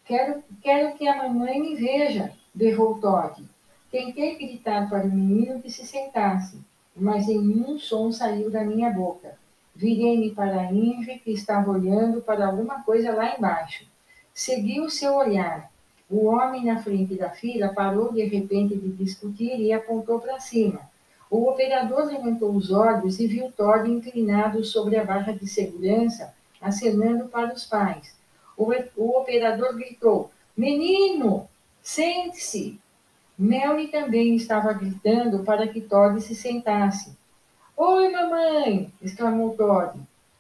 Quero, 0.06 0.44
quero 0.62 0.96
que 0.98 1.08
a 1.08 1.18
mamãe 1.18 1.60
me 1.60 1.76
veja, 1.76 2.32
berrou 2.54 3.00
Todd. 3.00 3.44
Tentei 3.92 4.38
gritar 4.38 4.90
para 4.90 5.06
o 5.06 5.12
menino 5.12 5.62
que 5.62 5.70
se 5.70 5.86
sentasse, 5.86 6.58
mas 6.96 7.28
nenhum 7.28 7.78
som 7.78 8.12
saiu 8.12 8.50
da 8.50 8.64
minha 8.64 8.90
boca. 8.90 9.38
Virei-me 9.76 10.32
para 10.32 10.72
Ingrid, 10.72 11.20
que 11.20 11.32
estava 11.32 11.72
olhando 11.72 12.22
para 12.22 12.48
alguma 12.48 12.84
coisa 12.84 13.14
lá 13.14 13.36
embaixo. 13.36 13.86
Segui 14.34 14.80
o 14.82 14.90
seu 14.90 15.16
olhar. 15.16 15.72
O 16.10 16.26
homem 16.26 16.66
na 16.66 16.82
frente 16.82 17.16
da 17.16 17.30
fila 17.30 17.70
parou 17.70 18.12
de 18.12 18.24
repente 18.24 18.76
de 18.76 18.90
discutir 18.90 19.60
e 19.60 19.72
apontou 19.72 20.20
para 20.20 20.40
cima. 20.40 20.82
O 21.30 21.50
operador 21.50 22.06
levantou 22.06 22.52
os 22.52 22.72
olhos 22.72 23.18
e 23.20 23.26
viu 23.26 23.50
Todd 23.54 23.90
inclinado 23.90 24.66
sobre 24.66 24.98
a 24.98 25.06
barra 25.06 25.32
de 25.32 25.48
segurança, 25.48 26.34
acenando 26.60 27.30
para 27.30 27.54
os 27.54 27.66
pais. 27.66 28.14
O, 28.58 28.70
o 28.98 29.18
operador 29.18 29.74
gritou: 29.76 30.30
Menino, 30.56 31.48
sente-se! 31.82 32.78
Melly 33.40 33.88
também 33.88 34.36
estava 34.36 34.74
gritando 34.74 35.44
para 35.44 35.68
que 35.68 35.80
Todd 35.80 36.22
se 36.22 36.36
sentasse. 36.36 37.18
Oi, 37.78 38.10
mamãe! 38.10 38.92
exclamou 39.02 39.56
Todd. 39.56 40.00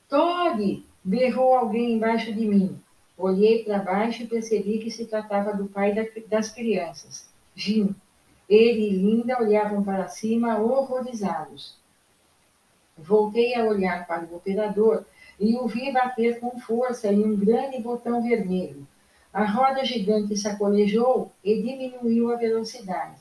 Todd! 0.10 0.84
berrou 1.04 1.56
alguém 1.56 1.94
embaixo 1.94 2.34
de 2.34 2.46
mim. 2.46 2.80
Olhei 3.18 3.64
para 3.64 3.80
baixo 3.80 4.24
e 4.24 4.28
percebi 4.28 4.80
que 4.80 4.92
se 4.92 5.06
tratava 5.06 5.54
do 5.54 5.68
pai 5.68 5.94
das 6.28 6.50
crianças, 6.50 7.30
Jim. 7.56 7.96
Ele 8.50 8.90
e 8.90 8.96
Linda 8.96 9.40
olhavam 9.40 9.84
para 9.84 10.08
cima 10.08 10.60
horrorizados. 10.60 11.78
Voltei 12.98 13.56
a 13.56 13.64
olhar 13.64 14.06
para 14.06 14.26
o 14.26 14.36
operador 14.36 15.06
e 15.40 15.56
o 15.56 15.68
vi 15.68 15.92
bater 15.92 16.40
com 16.40 16.60
força 16.60 17.12
em 17.12 17.24
um 17.24 17.36
grande 17.36 17.80
botão 17.82 18.22
vermelho. 18.22 18.86
A 19.34 19.46
roda 19.46 19.86
gigante 19.86 20.36
sacolejou 20.36 21.32
e 21.42 21.62
diminuiu 21.62 22.34
a 22.34 22.36
velocidade. 22.36 23.21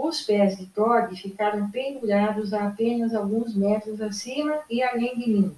Os 0.00 0.22
pés 0.22 0.56
de 0.56 0.66
Todd 0.66 1.12
ficaram 1.20 1.68
pendurados 1.72 2.54
a 2.54 2.68
apenas 2.68 3.12
alguns 3.12 3.56
metros 3.56 4.00
acima 4.00 4.60
e 4.70 4.80
além 4.80 5.18
de 5.18 5.28
mim. 5.28 5.56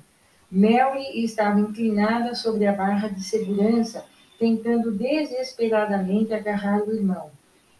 Mary 0.50 1.22
estava 1.22 1.60
inclinada 1.60 2.34
sobre 2.34 2.66
a 2.66 2.72
barra 2.72 3.08
de 3.08 3.22
segurança, 3.22 4.02
tentando 4.38 4.92
desesperadamente 4.92 6.32
agarrar 6.32 6.82
o 6.82 6.90
irmão. 6.90 7.30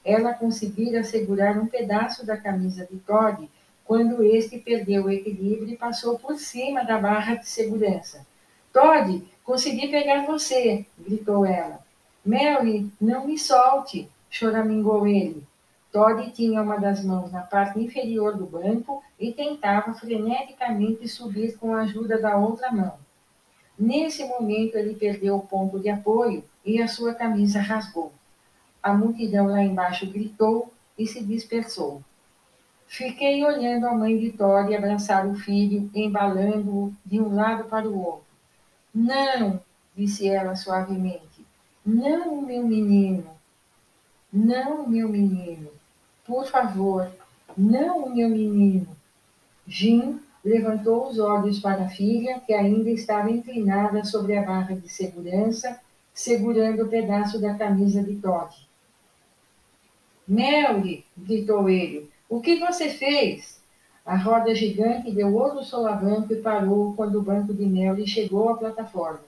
Ela 0.05 0.35
conseguira 0.35 1.03
segurar 1.03 1.59
um 1.59 1.67
pedaço 1.67 2.27
da 2.27 2.37
camisa 2.37 2.87
de 2.91 2.99
Todd 2.99 3.49
quando 3.83 4.23
este 4.23 4.59
perdeu 4.59 5.07
o 5.07 5.11
equilíbrio 5.11 5.73
e 5.73 5.79
passou 5.79 6.19
por 6.19 6.39
cima 6.39 6.85
da 6.85 6.99
barra 6.99 7.37
de 7.37 7.49
segurança. 7.49 8.27
Todd, 8.71 9.25
consegui 9.43 9.89
pegar 9.89 10.27
você, 10.27 10.85
gritou 10.99 11.47
ela. 11.47 11.81
Mary, 12.23 12.93
não 13.01 13.27
me 13.27 13.39
solte, 13.39 14.11
choramingou 14.29 15.07
ele. 15.07 15.49
Todd 15.93 16.31
tinha 16.31 16.63
uma 16.63 16.79
das 16.79 17.05
mãos 17.05 17.33
na 17.33 17.43
parte 17.43 17.81
inferior 17.81 18.37
do 18.37 18.47
banco 18.47 19.03
e 19.19 19.33
tentava 19.33 19.93
freneticamente 19.93 21.09
subir 21.09 21.57
com 21.59 21.75
a 21.75 21.81
ajuda 21.81 22.21
da 22.21 22.37
outra 22.37 22.71
mão. 22.71 22.99
Nesse 23.79 24.25
momento, 24.25 24.77
ele 24.77 24.95
perdeu 24.95 25.37
o 25.37 25.47
ponto 25.47 25.81
de 25.81 25.89
apoio 25.89 26.45
e 26.65 26.81
a 26.81 26.87
sua 26.87 27.15
camisa 27.15 27.61
rasgou. 27.61 28.13
A 28.83 28.95
multidão 28.95 29.47
lá 29.47 29.63
embaixo 29.63 30.07
gritou 30.07 30.73
e 30.99 31.07
se 31.07 31.25
dispersou. 31.25 32.03
Fiquei 32.87 33.45
olhando 33.45 33.87
a 33.87 33.95
mãe 33.95 34.19
de 34.19 34.33
Tori 34.33 34.77
abraçar 34.77 35.27
o 35.27 35.35
filho, 35.35 35.91
embalando-o 35.95 36.93
de 37.05 37.21
um 37.21 37.35
lado 37.35 37.65
para 37.65 37.89
o 37.89 38.05
outro. 38.05 38.27
Não, 38.93 39.61
disse 39.97 40.29
ela 40.29 40.55
suavemente. 40.57 41.47
Não, 41.85 42.43
meu 42.43 42.67
menino. 42.67 43.31
Não, 44.33 44.87
meu 44.87 45.09
menino. 45.09 45.80
Por 46.31 46.47
favor, 46.47 47.11
não, 47.59 48.09
meu 48.15 48.29
menino. 48.29 48.87
Jim 49.67 50.21
levantou 50.45 51.09
os 51.09 51.19
olhos 51.19 51.59
para 51.59 51.83
a 51.83 51.89
filha, 51.89 52.41
que 52.47 52.55
ainda 52.55 52.89
estava 52.89 53.29
inclinada 53.29 54.05
sobre 54.05 54.39
a 54.39 54.43
barra 54.43 54.77
de 54.77 54.89
segurança, 54.89 55.81
segurando 56.15 56.85
o 56.85 56.89
pedaço 56.89 57.41
da 57.41 57.55
camisa 57.55 58.01
de 58.01 58.15
Todd. 58.15 58.55
Mary, 60.29 61.05
gritou 61.19 61.69
ele, 61.69 62.09
o 62.29 62.41
que 62.41 62.61
você 62.61 62.91
fez? 62.91 63.61
A 64.07 64.17
roda 64.17 64.55
gigante 64.55 65.11
deu 65.11 65.35
outro 65.35 65.65
solavanco 65.65 66.33
e 66.33 66.41
parou 66.41 66.95
quando 66.95 67.17
o 67.17 67.23
banco 67.23 67.53
de 67.53 67.67
Mary 67.67 68.07
chegou 68.07 68.51
à 68.51 68.57
plataforma. 68.57 69.27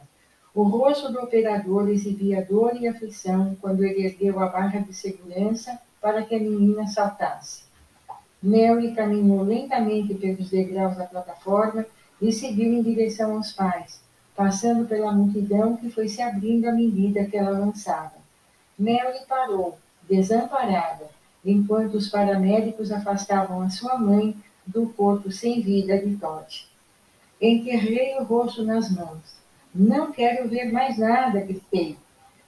O 0.54 0.62
rosto 0.62 1.10
do 1.10 1.18
operador 1.18 1.88
exibia 1.88 2.46
dor 2.48 2.76
e 2.80 2.86
aflição 2.86 3.56
quando 3.60 3.84
ele 3.84 4.06
ergueu 4.06 4.38
a 4.38 4.46
barra 4.46 4.78
de 4.78 4.94
segurança 4.94 5.76
para 6.02 6.24
que 6.24 6.34
a 6.34 6.40
menina 6.40 6.86
saltasse. 6.88 7.62
Mary 8.42 8.92
caminhou 8.92 9.44
lentamente 9.44 10.12
pelos 10.14 10.50
degraus 10.50 10.96
da 10.96 11.06
plataforma 11.06 11.86
e 12.20 12.32
seguiu 12.32 12.72
em 12.72 12.82
direção 12.82 13.36
aos 13.36 13.52
pais, 13.52 14.02
passando 14.34 14.84
pela 14.88 15.12
multidão 15.12 15.76
que 15.76 15.88
foi 15.88 16.08
se 16.08 16.20
abrindo 16.20 16.66
à 16.66 16.72
medida 16.72 17.24
que 17.24 17.36
ela 17.36 17.56
avançava. 17.56 18.14
Mary 18.76 19.20
parou, 19.28 19.78
desamparada, 20.10 21.08
enquanto 21.44 21.94
os 21.94 22.08
paramédicos 22.08 22.90
afastavam 22.90 23.62
a 23.62 23.70
sua 23.70 23.96
mãe 23.96 24.36
do 24.66 24.88
corpo 24.88 25.30
sem 25.30 25.60
vida 25.60 25.96
de 25.98 26.16
Todd. 26.16 26.66
Enterrei 27.40 28.16
o 28.18 28.24
rosto 28.24 28.64
nas 28.64 28.90
mãos. 28.90 29.36
Não 29.74 30.10
quero 30.10 30.48
ver 30.48 30.72
mais 30.72 30.98
nada, 30.98 31.40
gritei. 31.40 31.96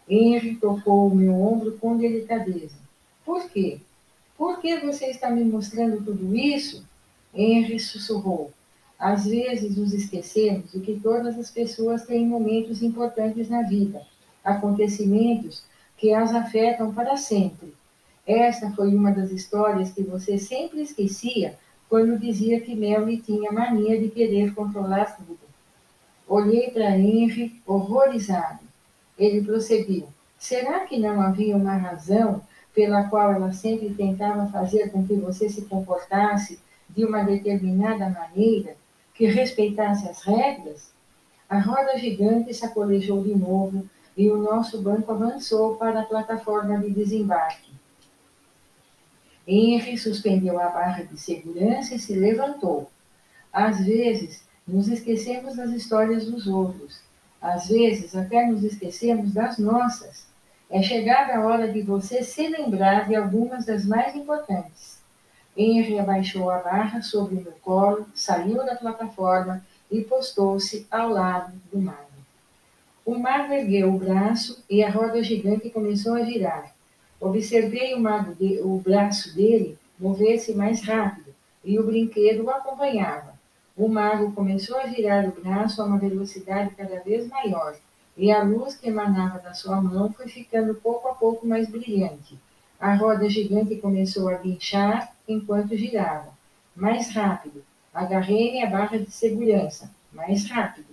Henry 0.09 0.57
tocou 0.57 1.09
o 1.09 1.15
meu 1.15 1.35
ombro 1.41 1.79
com 1.79 1.97
delicadeza. 1.97 2.84
Por 3.25 3.49
quê? 3.49 3.79
Por 4.37 4.61
que 4.61 4.81
você 4.81 5.07
está 5.07 5.31
me 5.31 5.45
mostrando 5.45 6.05
tudo 6.05 6.35
isso? 6.37 6.85
Henry 7.33 7.79
sussurrou. 7.81 8.53
Às 8.99 9.27
vezes 9.27 9.77
nos 9.77 9.93
esquecemos 9.93 10.73
de 10.73 10.81
que 10.81 11.01
todas 11.01 11.39
as 11.39 11.51
pessoas 11.51 12.05
têm 12.05 12.27
momentos 12.27 12.83
importantes 12.83 13.49
na 13.49 13.63
vida, 13.63 14.03
acontecimentos 14.43 15.65
que 15.97 16.13
as 16.13 16.35
afetam 16.35 16.93
para 16.93 17.17
sempre. 17.17 17.75
Esta 18.27 18.71
foi 18.71 18.95
uma 18.95 19.13
das 19.13 19.31
histórias 19.31 19.93
que 19.93 20.03
você 20.03 20.39
sempre 20.39 20.83
esquecia 20.83 21.57
quando 21.89 22.19
dizia 22.19 22.61
que 22.61 22.75
Mary 22.75 23.19
tinha 23.19 23.53
mania 23.53 24.01
de 24.01 24.09
querer 24.09 24.55
controlar 24.55 25.17
tudo. 25.17 25.39
Olhei 26.27 26.71
para 26.71 26.97
Henry 26.97 27.61
horrorizado. 27.67 28.61
Ele 29.19 29.43
prosseguiu. 29.43 30.09
Será 30.39 30.81
que 30.81 30.99
não 30.99 31.21
havia 31.21 31.57
uma 31.57 31.77
razão 31.77 32.43
pela 32.75 33.05
qual 33.05 33.33
ela 33.33 33.53
sempre 33.53 33.95
tentava 33.95 34.51
fazer 34.51 34.91
com 34.91 35.07
que 35.07 35.15
você 35.15 35.49
se 35.49 35.63
comportasse 35.63 36.59
de 36.91 37.05
uma 37.05 37.23
determinada 37.23 38.11
maneira, 38.11 38.77
que 39.15 39.27
respeitasse 39.27 40.09
as 40.09 40.23
regras? 40.23 40.93
A 41.49 41.59
roda 41.59 41.97
gigante 41.99 42.53
sacolejou 42.53 43.23
de 43.23 43.35
novo 43.35 43.89
e 44.17 44.31
o 44.31 44.39
nosso 44.39 44.83
banco 44.83 45.13
avançou 45.13 45.77
para 45.77 46.01
a 46.01 46.05
plataforma 46.05 46.79
de 46.79 46.91
desembarque. 46.91 47.73
Henry 49.47 49.99
suspendeu 49.99 50.59
a 50.59 50.69
barra 50.69 51.05
de 51.05 51.19
segurança 51.19 51.95
e 51.95 51.99
se 51.99 52.15
levantou. 52.15 52.91
Às 53.53 53.85
vezes, 53.85 54.43
nos 54.67 54.89
esquecemos 54.89 55.57
das 55.57 55.71
histórias 55.71 56.25
dos 56.25 56.47
outros. 56.47 57.01
Às 57.41 57.69
vezes, 57.69 58.17
até 58.17 58.47
nos 58.47 58.65
esquecemos 58.65 59.33
das 59.33 59.59
nossas. 59.59 60.27
É 60.71 60.83
chegada 60.83 61.37
a 61.37 61.47
hora 61.47 61.71
de 61.71 61.83
você 61.83 62.23
se 62.23 62.49
lembrar 62.49 63.07
de 63.07 63.15
algumas 63.15 63.67
das 63.67 63.85
mais 63.85 64.17
importantes. 64.17 64.99
Henry 65.57 65.99
abaixou 65.99 66.51
a 66.51 66.59
barra 66.59 67.03
sobre 67.03 67.37
o 67.37 67.41
meu 67.43 67.53
colo, 67.63 68.07
saiu 68.15 68.57
da 68.65 68.75
plataforma 68.75 69.65
e 69.91 70.01
postou-se 70.01 70.87
ao 70.91 71.11
lado 71.11 71.53
do 71.71 71.79
mago. 71.79 71.99
O 73.05 73.17
mago 73.17 73.53
ergueu 73.53 73.95
o 73.95 73.99
braço 73.99 74.65
e 74.69 74.83
a 74.83 74.91
roda 74.91 75.23
gigante 75.23 75.69
começou 75.71 76.15
a 76.15 76.25
girar. 76.25 76.75
Observei 77.21 77.95
o, 77.95 78.01
mago 78.01 78.35
de, 78.35 78.61
o 78.63 78.79
braço 78.79 79.35
dele 79.35 79.79
mover-se 79.99 80.55
mais 80.55 80.83
rápido 80.83 81.33
e 81.63 81.79
o 81.79 81.85
brinquedo 81.85 82.45
o 82.45 82.51
acompanhava. 82.51 83.35
O 83.77 83.87
mago 83.87 84.33
começou 84.33 84.79
a 84.79 84.87
girar 84.89 85.29
o 85.29 85.41
braço 85.41 85.83
a 85.83 85.85
uma 85.85 85.99
velocidade 85.99 86.75
cada 86.75 87.01
vez 87.01 87.29
maior 87.29 87.77
e 88.17 88.31
a 88.31 88.43
luz 88.43 88.77
que 88.77 88.89
emanava 88.89 89.39
da 89.39 89.53
sua 89.53 89.81
mão 89.81 90.13
foi 90.13 90.29
ficando 90.29 90.75
pouco 90.75 91.09
a 91.09 91.15
pouco 91.15 91.47
mais 91.47 91.69
brilhante. 91.69 92.39
A 92.79 92.95
roda 92.95 93.29
gigante 93.29 93.77
começou 93.77 94.29
a 94.29 94.35
guinchar 94.35 95.13
enquanto 95.27 95.77
girava. 95.77 96.33
Mais 96.77 97.11
rápido. 97.11 97.65
Agarrei-me 97.93 98.63
à 98.63 98.67
barra 98.67 98.99
de 98.99 99.11
segurança. 99.11 99.91
Mais 100.13 100.49
rápido. 100.49 100.89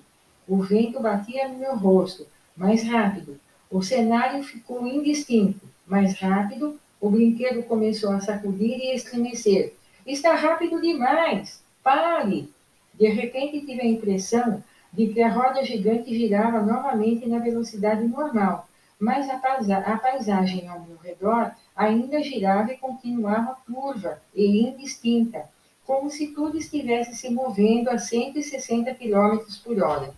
O 0.48 0.62
vento 0.62 1.00
batia 1.00 1.48
no 1.48 1.58
meu 1.58 1.76
rosto. 1.76 2.28
Mais 2.56 2.84
rápido. 2.88 3.40
O 3.70 3.82
cenário 3.82 4.44
ficou 4.44 4.88
indistinto. 4.88 5.62
Mais 5.86 6.20
rápido. 6.20 6.80
O 7.00 7.10
brinquedo 7.10 7.64
começou 7.64 8.12
a 8.12 8.20
sacudir 8.20 8.78
e 8.80 8.96
estremecer. 8.96 9.74
Está 10.06 10.36
rápido 10.36 10.82
demais! 10.82 11.64
Pare! 11.84 12.50
De 12.94 13.08
repente 13.08 13.66
tive 13.66 13.82
a 13.82 13.86
impressão 13.86 14.64
de 14.92 15.08
que 15.08 15.22
a 15.22 15.32
roda 15.32 15.64
gigante 15.64 16.14
girava 16.18 16.62
novamente 16.62 17.28
na 17.28 17.40
velocidade 17.40 18.06
normal, 18.08 18.68
mas 19.00 19.30
a, 19.30 19.36
a 19.36 19.98
paisagem 19.98 20.68
ao 20.68 20.82
meu 20.82 20.98
redor 20.98 21.52
ainda 21.76 22.22
girava 22.22 22.72
e 22.72 22.78
continuava 22.78 23.58
curva 23.66 24.22
e 24.36 24.68
indistinta, 24.68 25.50
como 25.86 26.10
se 26.10 26.28
tudo 26.28 26.58
estivesse 26.58 27.16
se 27.16 27.30
movendo 27.30 27.90
a 27.90 27.98
160 27.98 28.94
km 28.94 29.40
por 29.64 29.82
hora. 29.82 30.14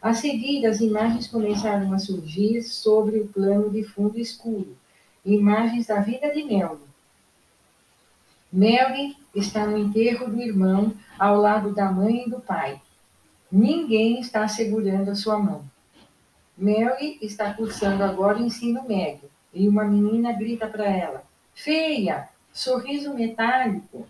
A 0.00 0.14
seguir, 0.14 0.66
as 0.66 0.80
imagens 0.80 1.26
começaram 1.26 1.92
a 1.92 1.98
surgir 1.98 2.62
sobre 2.62 3.18
o 3.18 3.28
plano 3.28 3.70
de 3.70 3.82
fundo 3.82 4.18
escuro, 4.18 4.76
imagens 5.24 5.86
da 5.86 6.00
vida 6.00 6.32
de 6.32 6.42
Melvin. 6.44 6.86
Melvin 8.50 9.16
está 9.34 9.66
no 9.66 9.76
enterro 9.76 10.28
do 10.28 10.40
irmão 10.40 10.92
ao 11.18 11.36
lado 11.40 11.74
da 11.74 11.92
mãe 11.92 12.24
e 12.26 12.30
do 12.30 12.40
pai. 12.40 12.80
Ninguém 13.50 14.20
está 14.20 14.46
segurando 14.46 15.10
a 15.10 15.14
sua 15.14 15.38
mão. 15.38 15.64
Mary 16.56 17.18
está 17.22 17.54
cursando 17.54 18.04
agora 18.04 18.38
o 18.38 18.44
ensino 18.44 18.86
médio 18.86 19.30
e 19.54 19.66
uma 19.66 19.84
menina 19.84 20.34
grita 20.34 20.66
para 20.66 20.84
ela: 20.84 21.24
Feia! 21.54 22.28
Sorriso 22.52 23.14
metálico. 23.14 24.06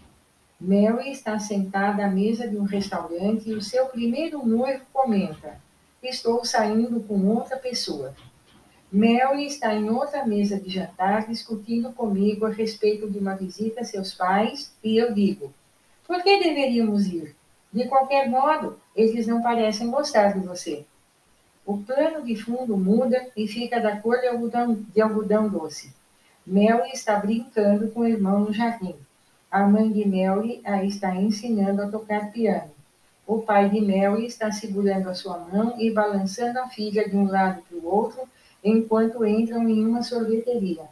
Mary 0.61 1.13
está 1.13 1.39
sentada 1.39 2.05
à 2.05 2.11
mesa 2.11 2.49
de 2.49 2.57
um 2.57 2.65
restaurante 2.65 3.49
e 3.49 3.55
o 3.55 3.63
seu 3.63 3.87
primeiro 3.87 4.45
noivo 4.45 4.85
comenta: 4.93 5.61
Estou 6.03 6.45
saindo 6.45 6.99
com 7.01 7.25
outra 7.29 7.57
pessoa. 7.57 8.17
Mary 8.91 9.47
está 9.47 9.73
em 9.73 9.89
outra 9.89 10.27
mesa 10.27 10.59
de 10.59 10.69
jantar 10.69 11.29
discutindo 11.29 11.93
comigo 11.93 12.45
a 12.45 12.51
respeito 12.51 13.09
de 13.09 13.19
uma 13.19 13.37
visita 13.37 13.83
a 13.83 13.85
seus 13.85 14.15
pais 14.15 14.75
e 14.83 14.97
eu 14.97 15.15
digo: 15.15 15.55
Por 16.05 16.25
que 16.25 16.43
deveríamos 16.43 17.07
ir? 17.07 17.38
De 17.73 17.87
qualquer 17.87 18.29
modo, 18.29 18.79
eles 18.97 19.27
não 19.27 19.43
parecem 19.43 19.91
gostar 19.91 20.33
de 20.33 20.47
você. 20.47 20.85
O 21.67 21.77
plano 21.79 22.25
de 22.25 22.35
fundo 22.35 22.77
muda 22.77 23.29
e 23.37 23.47
fica 23.47 23.79
da 23.79 24.01
cor 24.01 24.19
de 24.21 24.27
algodão, 24.27 24.75
de 24.75 25.01
algodão 25.01 25.49
doce. 25.49 25.93
Melly 26.47 26.91
está 26.93 27.19
brincando 27.19 27.91
com 27.91 28.01
o 28.01 28.09
irmão 28.09 28.41
no 28.41 28.53
jardim. 28.53 28.97
A 29.51 29.67
mãe 29.67 29.93
de 29.93 30.07
Melly 30.07 30.63
a 30.65 30.83
está 30.83 31.15
ensinando 31.15 31.83
a 31.83 31.89
tocar 31.89 32.33
piano. 32.33 32.71
O 33.27 33.43
pai 33.43 33.69
de 33.69 33.83
Melly 33.83 34.25
está 34.25 34.51
segurando 34.51 35.11
a 35.11 35.15
sua 35.15 35.39
mão 35.39 35.75
e 35.79 35.91
balançando 35.91 36.59
a 36.59 36.69
filha 36.69 37.07
de 37.07 37.15
um 37.15 37.31
lado 37.31 37.61
para 37.69 37.77
o 37.77 37.87
outro 37.87 38.23
enquanto 38.65 39.27
entram 39.27 39.69
em 39.69 39.87
uma 39.87 40.03
sorveteria. 40.03 40.87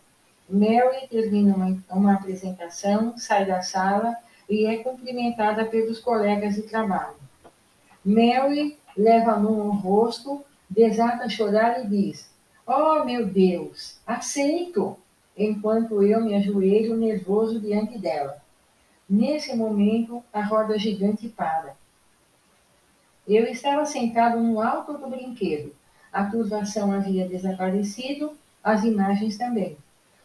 Mary 0.48 1.08
termina 1.10 1.54
uma, 1.56 1.76
uma 1.90 2.14
apresentação, 2.14 3.16
sai 3.16 3.46
da 3.46 3.62
sala 3.62 4.14
e 4.48 4.66
é 4.66 4.78
cumprimentada 4.78 5.64
pelos 5.64 6.00
colegas 6.00 6.54
de 6.54 6.62
trabalho. 6.62 7.16
Mary 8.04 8.76
leva 8.96 9.32
a 9.32 9.38
mão 9.38 9.60
ao 9.62 9.70
rosto, 9.72 10.44
desata 10.70 11.24
a 11.24 11.28
chorar 11.28 11.84
e 11.84 11.88
diz: 11.88 12.30
Oh, 12.66 13.04
meu 13.04 13.26
Deus, 13.26 13.98
aceito! 14.06 14.96
Enquanto 15.36 16.02
eu 16.02 16.22
me 16.24 16.34
ajoelho 16.34 16.96
nervoso 16.96 17.60
diante 17.60 17.98
dela. 17.98 18.42
Nesse 19.08 19.54
momento, 19.54 20.24
a 20.32 20.42
roda 20.42 20.78
gigante 20.78 21.28
para. 21.28 21.76
Eu 23.28 23.44
estava 23.44 23.84
sentado 23.84 24.40
no 24.40 24.60
alto 24.60 24.96
do 24.96 25.08
brinquedo. 25.08 25.74
A 26.12 26.24
turvação 26.24 26.90
havia 26.90 27.28
desaparecido, 27.28 28.32
as 28.64 28.82
imagens 28.84 29.36
também. 29.36 29.76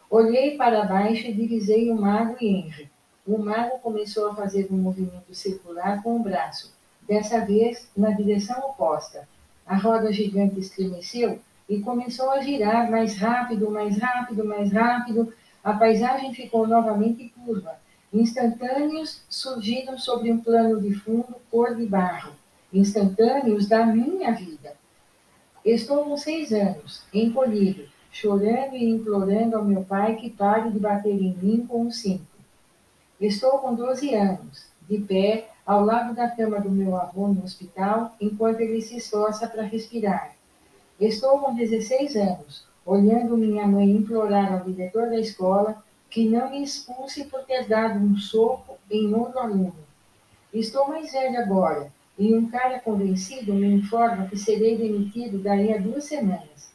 Olhei 0.08 0.56
para 0.56 0.84
baixo 0.84 1.26
e 1.26 1.32
divisei 1.32 1.90
o 1.90 2.00
mago 2.00 2.36
e 2.40 2.46
Henry. 2.46 2.91
O 3.24 3.38
mago 3.38 3.78
começou 3.78 4.30
a 4.30 4.34
fazer 4.34 4.66
um 4.68 4.76
movimento 4.76 5.32
circular 5.32 6.02
com 6.02 6.16
o 6.16 6.22
braço, 6.22 6.74
dessa 7.06 7.38
vez 7.44 7.88
na 7.96 8.10
direção 8.10 8.58
oposta. 8.66 9.28
A 9.64 9.76
roda 9.76 10.12
gigante 10.12 10.58
estremeceu 10.58 11.38
e 11.68 11.78
começou 11.78 12.32
a 12.32 12.40
girar 12.40 12.90
mais 12.90 13.16
rápido, 13.16 13.70
mais 13.70 13.96
rápido, 13.96 14.44
mais 14.44 14.72
rápido. 14.72 15.32
A 15.62 15.72
paisagem 15.72 16.34
ficou 16.34 16.66
novamente 16.66 17.32
curva. 17.44 17.76
Instantâneos 18.12 19.22
surgiram 19.28 19.96
sobre 19.96 20.32
um 20.32 20.38
plano 20.38 20.80
de 20.80 20.92
fundo 20.92 21.36
cor 21.48 21.76
de 21.76 21.86
barro. 21.86 22.32
Instantâneos 22.72 23.68
da 23.68 23.86
minha 23.86 24.32
vida. 24.32 24.74
Estou 25.64 26.06
com 26.06 26.16
seis 26.16 26.52
anos, 26.52 27.04
encolhido, 27.14 27.84
chorando 28.10 28.74
e 28.74 28.90
implorando 28.90 29.56
ao 29.56 29.64
meu 29.64 29.84
pai 29.84 30.16
que 30.16 30.28
pare 30.28 30.72
de 30.72 30.80
bater 30.80 31.14
em 31.14 31.36
mim 31.40 31.64
com 31.68 31.86
o 31.86 31.92
cinto. 31.92 32.31
Estou 33.22 33.60
com 33.60 33.72
12 33.72 34.16
anos, 34.16 34.66
de 34.90 34.98
pé, 34.98 35.48
ao 35.64 35.84
lado 35.84 36.12
da 36.12 36.28
cama 36.28 36.60
do 36.60 36.68
meu 36.68 36.96
avô 36.96 37.28
no 37.28 37.44
hospital, 37.44 38.16
enquanto 38.20 38.58
ele 38.58 38.82
se 38.82 38.96
esforça 38.96 39.46
para 39.46 39.62
respirar. 39.62 40.34
Estou 40.98 41.38
com 41.38 41.54
16 41.54 42.16
anos, 42.16 42.66
olhando 42.84 43.36
minha 43.36 43.64
mãe 43.64 43.88
implorar 43.88 44.52
ao 44.52 44.64
diretor 44.64 45.08
da 45.08 45.20
escola 45.20 45.84
que 46.10 46.28
não 46.28 46.50
me 46.50 46.64
expulse 46.64 47.22
por 47.26 47.44
ter 47.44 47.68
dado 47.68 48.00
um 48.00 48.16
soco 48.16 48.76
em 48.90 49.14
outro 49.14 49.38
aluno. 49.38 49.86
Estou 50.52 50.88
mais 50.88 51.12
velho 51.12 51.38
agora, 51.38 51.92
e 52.18 52.34
um 52.34 52.50
cara 52.50 52.80
convencido 52.80 53.54
me 53.54 53.72
informa 53.72 54.26
que 54.26 54.36
serei 54.36 54.76
demitido 54.76 55.38
daí 55.38 55.72
a 55.72 55.78
duas 55.78 56.06
semanas. 56.06 56.72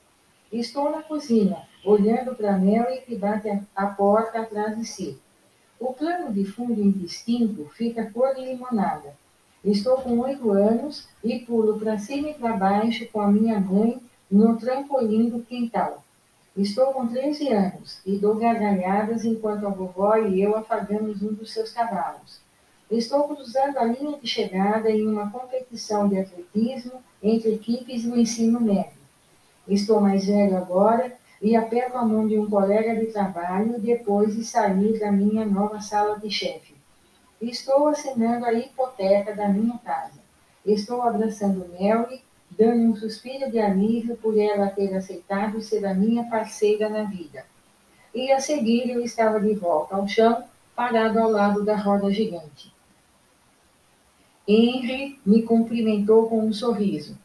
Estou 0.50 0.90
na 0.92 1.04
cozinha, 1.04 1.58
olhando 1.84 2.34
para 2.36 2.58
Mary 2.58 3.02
que 3.06 3.18
bate 3.18 3.50
a 3.76 3.88
porta 3.88 4.40
atrás 4.40 4.78
de 4.78 4.86
si. 4.86 5.20
O 5.80 5.94
plano 5.94 6.34
de 6.34 6.44
fundo 6.44 6.82
indistinto 6.82 7.70
fica 7.74 8.10
cor 8.12 8.34
de 8.34 8.42
limonada. 8.42 9.16
Estou 9.64 9.98
com 9.98 10.20
oito 10.20 10.52
anos 10.52 11.08
e 11.24 11.40
pulo 11.40 11.80
para 11.80 12.00
cima 12.00 12.30
e 12.30 12.34
para 12.34 12.58
baixo 12.58 13.08
com 13.12 13.22
a 13.22 13.28
minha 13.28 13.60
mãe 13.60 14.02
no 14.30 14.58
trampolim 14.58 15.30
do 15.30 15.44
quintal. 15.44 16.04
Estou 16.56 16.88
com 16.94 17.08
13 17.08 17.50
anos 17.50 18.00
e 18.04 18.18
dou 18.18 18.36
gargalhadas 18.36 19.24
enquanto 19.24 19.68
a 19.68 19.70
vovó 19.70 20.16
e 20.18 20.42
eu 20.42 20.56
afagamos 20.56 21.22
um 21.22 21.34
dos 21.34 21.54
seus 21.54 21.72
cavalos. 21.72 22.40
Estou 22.90 23.28
cruzando 23.28 23.78
a 23.78 23.84
linha 23.84 24.18
de 24.18 24.28
chegada 24.28 24.90
em 24.90 25.06
uma 25.06 25.30
competição 25.30 26.08
de 26.08 26.18
atletismo 26.18 27.04
entre 27.22 27.54
equipes 27.54 28.04
do 28.04 28.18
ensino 28.18 28.60
médio. 28.60 28.98
Estou 29.68 30.00
mais 30.00 30.26
velho 30.26 30.58
agora 30.58 31.17
e 31.42 31.56
aperto 31.56 31.98
a 31.98 32.06
mão 32.06 32.28
de 32.28 32.38
um 32.38 32.50
colega 32.50 32.96
de 32.96 33.08
trabalho 33.08 33.80
depois 33.80 34.36
de 34.36 34.44
sair 34.44 35.00
da 35.00 35.12
minha 35.12 35.46
nova 35.46 35.80
sala 35.80 36.20
de 36.20 36.30
chefe. 36.30 36.76
Estou 37.42 37.88
assinando 37.88 38.46
a 38.46 38.54
hipoteca 38.54 39.36
da 39.36 39.48
minha 39.48 39.78
casa. 39.80 40.20
Estou 40.66 41.02
abraçando 41.02 41.70
Mary 41.80 42.22
dando 42.50 42.92
um 42.92 42.96
suspiro 42.96 43.52
de 43.52 43.60
alívio 43.60 44.18
por 44.18 44.38
ela 44.38 44.68
ter 44.68 44.96
aceitado 44.96 45.62
ser 45.62 45.86
a 45.86 45.94
minha 45.94 46.24
parceira 46.30 46.90
na 46.90 47.04
vida. 47.04 47.46
E 48.14 48.32
a 48.32 48.40
seguir 48.40 48.90
eu 48.90 49.02
estava 49.02 49.40
de 49.40 49.54
volta 49.54 49.96
ao 49.96 50.08
chão, 50.08 50.44
parado 50.76 51.20
ao 51.20 51.30
lado 51.30 51.64
da 51.64 51.76
roda 51.76 52.12
gigante. 52.12 52.74
Henry 54.48 55.20
me 55.26 55.44
cumprimentou 55.44 56.28
com 56.28 56.40
um 56.40 56.54
sorriso. 56.54 57.18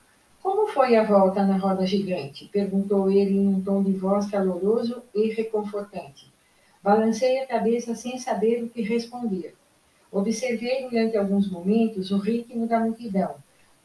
Como 0.53 0.69
foi 0.69 0.97
a 0.97 1.03
volta 1.03 1.43
na 1.47 1.57
roda 1.57 1.87
gigante? 1.87 2.47
perguntou 2.53 3.11
ele 3.11 3.39
em 3.39 3.49
um 3.49 3.63
tom 3.63 3.83
de 3.83 3.93
voz 3.93 4.31
caloroso 4.31 5.03
e 5.15 5.31
reconfortante. 5.31 6.31
Balancei 6.83 7.41
a 7.41 7.47
cabeça 7.47 7.95
sem 7.95 8.19
saber 8.19 8.63
o 8.63 8.69
que 8.69 8.83
responder. 8.83 9.55
Observei 10.11 10.87
durante 10.91 11.17
alguns 11.17 11.51
momentos 11.51 12.11
o 12.11 12.19
ritmo 12.19 12.67
da 12.67 12.79
multidão 12.81 13.37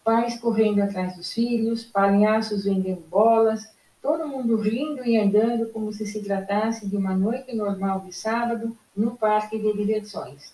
pais 0.03 0.37
correndo 0.37 0.81
atrás 0.81 1.15
dos 1.15 1.31
filhos, 1.31 1.85
palhaços 1.85 2.65
vendendo 2.65 3.01
bolas, 3.09 3.73
todo 4.01 4.27
mundo 4.27 4.57
rindo 4.57 5.05
e 5.05 5.17
andando 5.17 5.67
como 5.67 5.93
se 5.93 6.05
se 6.05 6.21
tratasse 6.21 6.85
de 6.85 6.97
uma 6.97 7.15
noite 7.15 7.55
normal 7.55 8.01
de 8.01 8.11
sábado 8.11 8.77
no 8.93 9.15
parque 9.15 9.57
de 9.57 9.71
diversões. 9.71 10.53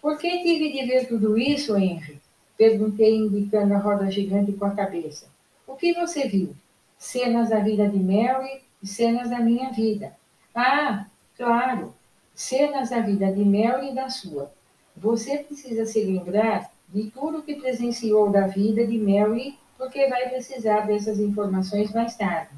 Por 0.00 0.16
que 0.18 0.40
tive 0.44 0.70
de 0.70 0.86
ver 0.86 1.08
tudo 1.08 1.36
isso, 1.36 1.76
Henry? 1.76 2.20
Perguntei, 2.56 3.16
indicando 3.16 3.74
a 3.74 3.78
roda 3.78 4.08
gigante 4.08 4.52
com 4.52 4.66
a 4.66 4.70
cabeça. 4.70 5.31
O 5.66 5.76
que 5.76 5.92
você 5.94 6.28
viu? 6.28 6.54
Cenas 6.98 7.50
da 7.50 7.58
vida 7.60 7.88
de 7.88 7.98
Mary 7.98 8.62
e 8.82 8.86
cenas 8.86 9.30
da 9.30 9.38
minha 9.38 9.70
vida. 9.70 10.16
Ah, 10.54 11.06
claro, 11.36 11.94
cenas 12.34 12.90
da 12.90 13.00
vida 13.00 13.32
de 13.32 13.44
Mary 13.44 13.90
e 13.90 13.94
da 13.94 14.08
sua. 14.08 14.52
Você 14.96 15.38
precisa 15.38 15.86
se 15.86 16.02
lembrar 16.04 16.70
de 16.88 17.10
tudo 17.10 17.42
que 17.42 17.54
presenciou 17.54 18.30
da 18.30 18.46
vida 18.46 18.86
de 18.86 18.98
Mary, 18.98 19.58
porque 19.78 20.06
vai 20.08 20.28
precisar 20.28 20.80
dessas 20.80 21.18
informações 21.18 21.92
mais 21.92 22.14
tarde. 22.16 22.50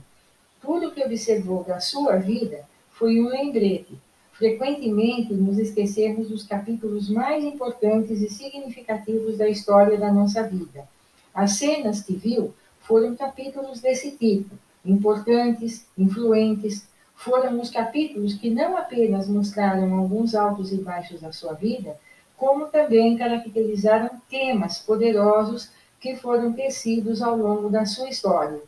Tudo 0.61 0.91
que 0.91 1.05
observou 1.05 1.63
da 1.63 1.79
sua 1.79 2.17
vida 2.17 2.67
foi 2.91 3.21
um 3.21 3.29
lembrete. 3.29 3.99
Frequentemente 4.33 5.33
nos 5.33 5.59
esquecemos 5.59 6.29
dos 6.29 6.43
capítulos 6.43 7.09
mais 7.09 7.45
importantes 7.45 8.21
e 8.21 8.29
significativos 8.29 9.39
da 9.39 9.49
história 9.49 9.97
da 9.97 10.13
nossa 10.13 10.43
vida. 10.43 10.89
As 11.33 11.53
cenas 11.53 12.03
que 12.03 12.15
viu 12.15 12.53
foram 12.85 13.17
capítulos 13.17 13.81
desse 13.81 14.13
tipo, 14.13 14.55
importantes, 14.85 15.87
influentes, 15.97 16.87
foram 17.17 17.61
os 17.61 17.71
capítulos 17.71 18.35
que 18.35 18.51
não 18.51 18.77
apenas 18.77 19.29
mostraram 19.29 19.95
alguns 19.95 20.35
altos 20.35 20.73
e 20.73 20.77
baixos 20.77 21.21
da 21.21 21.33
sua 21.33 21.55
vida, 21.55 21.99
como 22.37 22.67
também 22.67 23.17
caracterizaram 23.17 24.11
temas 24.29 24.79
poderosos 24.79 25.71
que 25.99 26.17
foram 26.17 26.53
tecidos 26.53 27.23
ao 27.23 27.37
longo 27.37 27.71
da 27.71 27.87
sua 27.87 28.09
história. 28.09 28.61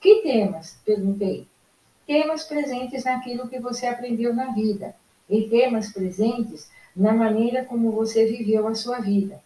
Que 0.00 0.20
temas? 0.22 0.78
perguntei. 0.84 1.46
Temas 2.06 2.44
presentes 2.44 3.04
naquilo 3.04 3.48
que 3.48 3.58
você 3.58 3.86
aprendeu 3.86 4.34
na 4.34 4.52
vida, 4.52 4.94
e 5.30 5.48
temas 5.48 5.90
presentes 5.90 6.68
na 6.94 7.12
maneira 7.12 7.64
como 7.64 7.90
você 7.90 8.26
viveu 8.26 8.68
a 8.68 8.74
sua 8.74 8.98
vida. 8.98 9.42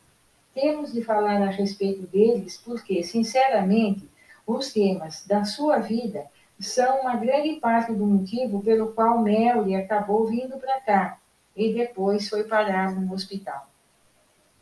Temos 0.53 0.93
de 0.93 1.05
falar 1.05 1.41
a 1.41 1.51
respeito 1.51 2.05
deles 2.09 2.61
porque, 2.65 3.05
sinceramente, 3.05 4.08
os 4.49 4.73
temas 4.73 5.27
da 5.27 5.45
sua 5.45 5.79
vida 5.79 6.25
são 6.59 7.03
uma 7.03 7.17
grande 7.17 7.61
parte 7.61 7.93
do 7.93 8.07
motivo 8.07 8.63
pelo 8.63 8.95
qual 8.95 9.19
Mary 9.19 9.77
acabou 9.77 10.27
vindo 10.27 10.57
para 10.57 10.81
cá 10.81 11.19
e 11.55 11.75
depois 11.75 12.29
foi 12.29 12.45
parar 12.45 12.99
no 12.99 13.13
hospital. 13.13 13.69